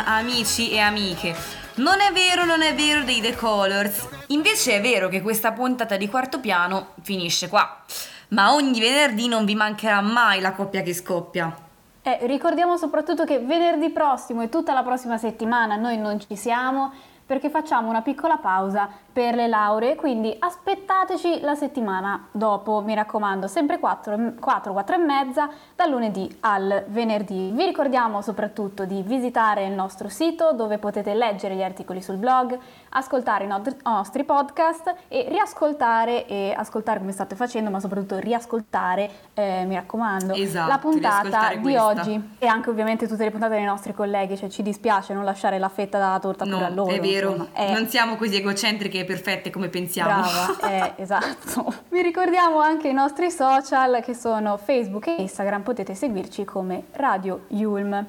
Amici 0.08 0.70
e 0.70 0.78
amiche. 0.78 1.36
Non 1.76 2.00
è 2.00 2.10
vero, 2.12 2.44
non 2.44 2.62
è 2.62 2.74
vero 2.74 3.02
dei 3.04 3.20
The 3.20 3.34
Colors. 3.34 4.08
Invece 4.28 4.76
è 4.76 4.80
vero 4.80 5.08
che 5.08 5.20
questa 5.20 5.52
puntata 5.52 5.96
di 5.96 6.08
quarto 6.08 6.40
piano 6.40 6.94
finisce 7.02 7.48
qua. 7.48 7.84
Ma 8.28 8.52
ogni 8.54 8.80
venerdì 8.80 9.28
non 9.28 9.44
vi 9.44 9.54
mancherà 9.54 10.00
mai 10.00 10.40
la 10.40 10.52
coppia 10.52 10.82
che 10.82 10.94
scoppia. 10.94 11.54
Eh, 12.02 12.18
ricordiamo 12.22 12.76
soprattutto 12.76 13.24
che 13.24 13.38
venerdì 13.38 13.90
prossimo 13.90 14.42
e 14.42 14.48
tutta 14.48 14.72
la 14.72 14.82
prossima 14.82 15.18
settimana 15.18 15.76
noi 15.76 15.98
non 15.98 16.20
ci 16.20 16.36
siamo 16.36 16.92
perché 17.26 17.50
facciamo 17.50 17.88
una 17.88 18.02
piccola 18.02 18.36
pausa 18.36 18.88
per 19.12 19.34
le 19.34 19.48
lauree, 19.48 19.96
quindi 19.96 20.34
aspettateci 20.38 21.40
la 21.40 21.54
settimana 21.54 22.28
dopo, 22.30 22.82
mi 22.82 22.94
raccomando, 22.94 23.46
sempre 23.48 23.78
4, 23.78 24.34
4, 24.38 24.72
4 24.72 24.94
e 24.94 24.98
mezza 24.98 25.48
dal 25.74 25.90
lunedì 25.90 26.36
al 26.40 26.84
venerdì. 26.88 27.50
Vi 27.52 27.64
ricordiamo 27.64 28.20
soprattutto 28.20 28.84
di 28.84 29.02
visitare 29.02 29.64
il 29.64 29.72
nostro 29.72 30.08
sito 30.08 30.52
dove 30.52 30.76
potete 30.78 31.14
leggere 31.14 31.54
gli 31.56 31.62
articoli 31.62 32.02
sul 32.02 32.16
blog, 32.16 32.58
ascoltare 32.90 33.44
i 33.44 33.46
no- 33.46 33.62
nostri 33.84 34.24
podcast 34.24 34.94
e 35.08 35.26
riascoltare 35.30 36.26
e 36.26 36.52
ascoltare 36.56 36.98
come 36.98 37.12
state 37.12 37.34
facendo, 37.36 37.70
ma 37.70 37.80
soprattutto 37.80 38.18
riascoltare, 38.18 39.10
eh, 39.34 39.64
mi 39.66 39.74
raccomando, 39.76 40.34
Esatto, 40.34 40.68
la 40.68 40.78
puntata 40.78 41.54
di 41.54 41.60
questa. 41.62 41.84
oggi 41.86 42.34
e 42.38 42.46
anche 42.46 42.68
ovviamente 42.68 43.08
tutte 43.08 43.24
le 43.24 43.30
puntate 43.30 43.54
dei 43.54 43.64
nostri 43.64 43.94
colleghi, 43.94 44.36
cioè 44.36 44.50
ci 44.50 44.62
dispiace 44.62 45.14
non 45.14 45.24
lasciare 45.24 45.58
la 45.58 45.70
fetta 45.70 45.96
della 45.98 46.18
torta 46.20 46.44
No, 46.44 46.56
pure 46.58 46.64
a 46.66 46.68
loro. 46.68 46.90
è 46.92 47.00
vero, 47.00 47.15
insomma. 47.24 47.48
Eh, 47.54 47.72
non 47.72 47.88
siamo 47.88 48.16
così 48.16 48.36
egocentriche 48.36 49.00
e 49.00 49.04
perfette 49.04 49.50
come 49.50 49.68
pensiamo. 49.68 50.22
Brava, 50.22 50.94
eh, 50.96 51.02
esatto. 51.02 51.72
Vi 51.88 52.02
ricordiamo 52.02 52.60
anche 52.60 52.88
i 52.88 52.92
nostri 52.92 53.30
social 53.30 54.02
che 54.02 54.14
sono 54.14 54.56
Facebook 54.56 55.06
e 55.08 55.16
Instagram, 55.18 55.62
potete 55.62 55.94
seguirci 55.94 56.44
come 56.44 56.84
Radio 56.92 57.44
Yulm. 57.48 58.06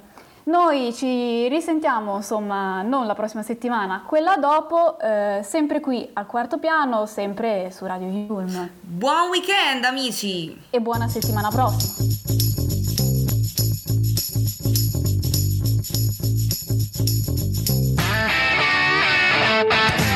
Noi 0.47 0.93
ci 0.93 1.49
risentiamo, 1.49 2.15
insomma, 2.15 2.81
non 2.81 3.05
la 3.05 3.15
prossima 3.15 3.43
settimana, 3.43 4.03
quella 4.07 4.37
dopo, 4.37 4.97
eh, 4.97 5.41
sempre 5.43 5.81
qui 5.81 6.09
al 6.13 6.25
quarto 6.25 6.57
piano, 6.57 7.05
sempre 7.05 7.69
su 7.69 7.85
Radio 7.85 8.07
Yulm. 8.07 8.69
Buon 8.79 9.27
weekend 9.29 9.83
amici! 9.83 10.57
E 10.69 10.79
buona 10.79 11.09
settimana 11.09 11.49
prossima! 11.49 12.46
Bye. 19.63 20.06